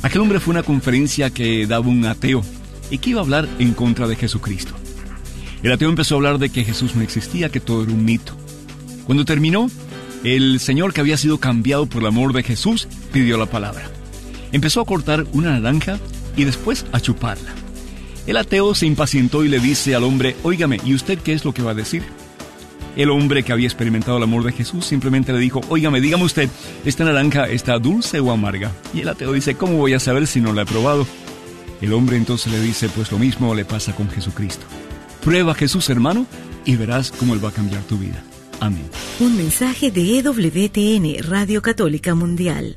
Aquel 0.02 0.22
hombre 0.22 0.40
fue 0.40 0.54
a 0.54 0.58
una 0.58 0.64
conferencia 0.64 1.30
que 1.30 1.64
daba 1.68 1.86
un 1.86 2.04
ateo 2.04 2.42
y 2.90 2.98
que 2.98 3.10
iba 3.10 3.20
a 3.20 3.22
hablar 3.22 3.48
en 3.60 3.74
contra 3.74 4.08
de 4.08 4.16
Jesucristo. 4.16 4.74
El 5.62 5.70
ateo 5.70 5.88
empezó 5.88 6.16
a 6.16 6.18
hablar 6.18 6.38
de 6.38 6.50
que 6.50 6.64
Jesús 6.64 6.96
no 6.96 7.02
existía, 7.02 7.48
que 7.48 7.60
todo 7.60 7.84
era 7.84 7.92
un 7.92 8.04
mito. 8.04 8.36
Cuando 9.06 9.24
terminó, 9.24 9.70
el 10.24 10.58
Señor 10.58 10.92
que 10.92 11.00
había 11.00 11.16
sido 11.16 11.38
cambiado 11.38 11.86
por 11.86 12.02
el 12.02 12.08
amor 12.08 12.32
de 12.32 12.42
Jesús 12.42 12.88
pidió 13.12 13.38
la 13.38 13.46
palabra. 13.46 13.91
Empezó 14.52 14.80
a 14.80 14.84
cortar 14.84 15.26
una 15.32 15.58
naranja 15.58 15.98
y 16.36 16.44
después 16.44 16.86
a 16.92 17.00
chuparla. 17.00 17.52
El 18.26 18.36
ateo 18.36 18.74
se 18.74 18.86
impacientó 18.86 19.44
y 19.44 19.48
le 19.48 19.58
dice 19.58 19.94
al 19.94 20.04
hombre, 20.04 20.36
Óigame, 20.44 20.78
¿y 20.84 20.94
usted 20.94 21.18
qué 21.18 21.32
es 21.32 21.44
lo 21.44 21.52
que 21.52 21.62
va 21.62 21.72
a 21.72 21.74
decir? 21.74 22.02
El 22.94 23.10
hombre 23.10 23.42
que 23.42 23.52
había 23.52 23.66
experimentado 23.66 24.18
el 24.18 24.22
amor 24.22 24.44
de 24.44 24.52
Jesús 24.52 24.84
simplemente 24.84 25.32
le 25.32 25.38
dijo, 25.38 25.62
Óigame, 25.68 26.00
dígame 26.00 26.24
usted, 26.24 26.48
¿esta 26.84 27.04
naranja 27.04 27.48
está 27.48 27.78
dulce 27.78 28.20
o 28.20 28.30
amarga? 28.30 28.70
Y 28.94 29.00
el 29.00 29.08
ateo 29.08 29.32
dice, 29.32 29.54
¿cómo 29.54 29.78
voy 29.78 29.94
a 29.94 29.98
saber 29.98 30.26
si 30.26 30.40
no 30.40 30.52
la 30.52 30.62
he 30.62 30.66
probado? 30.66 31.06
El 31.80 31.94
hombre 31.94 32.16
entonces 32.16 32.52
le 32.52 32.60
dice, 32.60 32.88
pues 32.90 33.10
lo 33.10 33.18
mismo 33.18 33.54
le 33.54 33.64
pasa 33.64 33.94
con 33.94 34.08
Jesucristo. 34.08 34.64
Prueba 35.24 35.52
a 35.52 35.54
Jesús, 35.56 35.88
hermano, 35.90 36.26
y 36.64 36.76
verás 36.76 37.10
cómo 37.10 37.34
Él 37.34 37.44
va 37.44 37.48
a 37.48 37.52
cambiar 37.52 37.82
tu 37.82 37.96
vida. 37.96 38.22
Amén. 38.60 38.84
Un 39.18 39.36
mensaje 39.36 39.90
de 39.90 40.18
EWTN, 40.18 41.28
Radio 41.28 41.62
Católica 41.62 42.14
Mundial. 42.14 42.76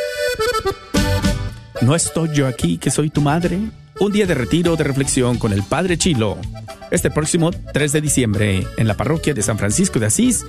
¿No 1.81 1.95
estoy 1.95 2.29
yo 2.33 2.47
aquí 2.47 2.77
que 2.77 2.91
soy 2.91 3.09
tu 3.09 3.21
madre? 3.21 3.59
Un 3.99 4.11
día 4.11 4.25
de 4.25 4.33
retiro 4.33 4.75
de 4.75 4.83
reflexión 4.83 5.37
con 5.37 5.51
el 5.53 5.63
Padre 5.63 5.97
Chilo. 5.97 6.37
Este 6.91 7.09
próximo 7.09 7.51
3 7.51 7.91
de 7.91 8.01
diciembre 8.01 8.67
en 8.77 8.87
la 8.87 8.95
parroquia 8.95 9.33
de 9.33 9.41
San 9.41 9.57
Francisco 9.57 9.99
de 9.99 10.07
Asís 10.07 10.39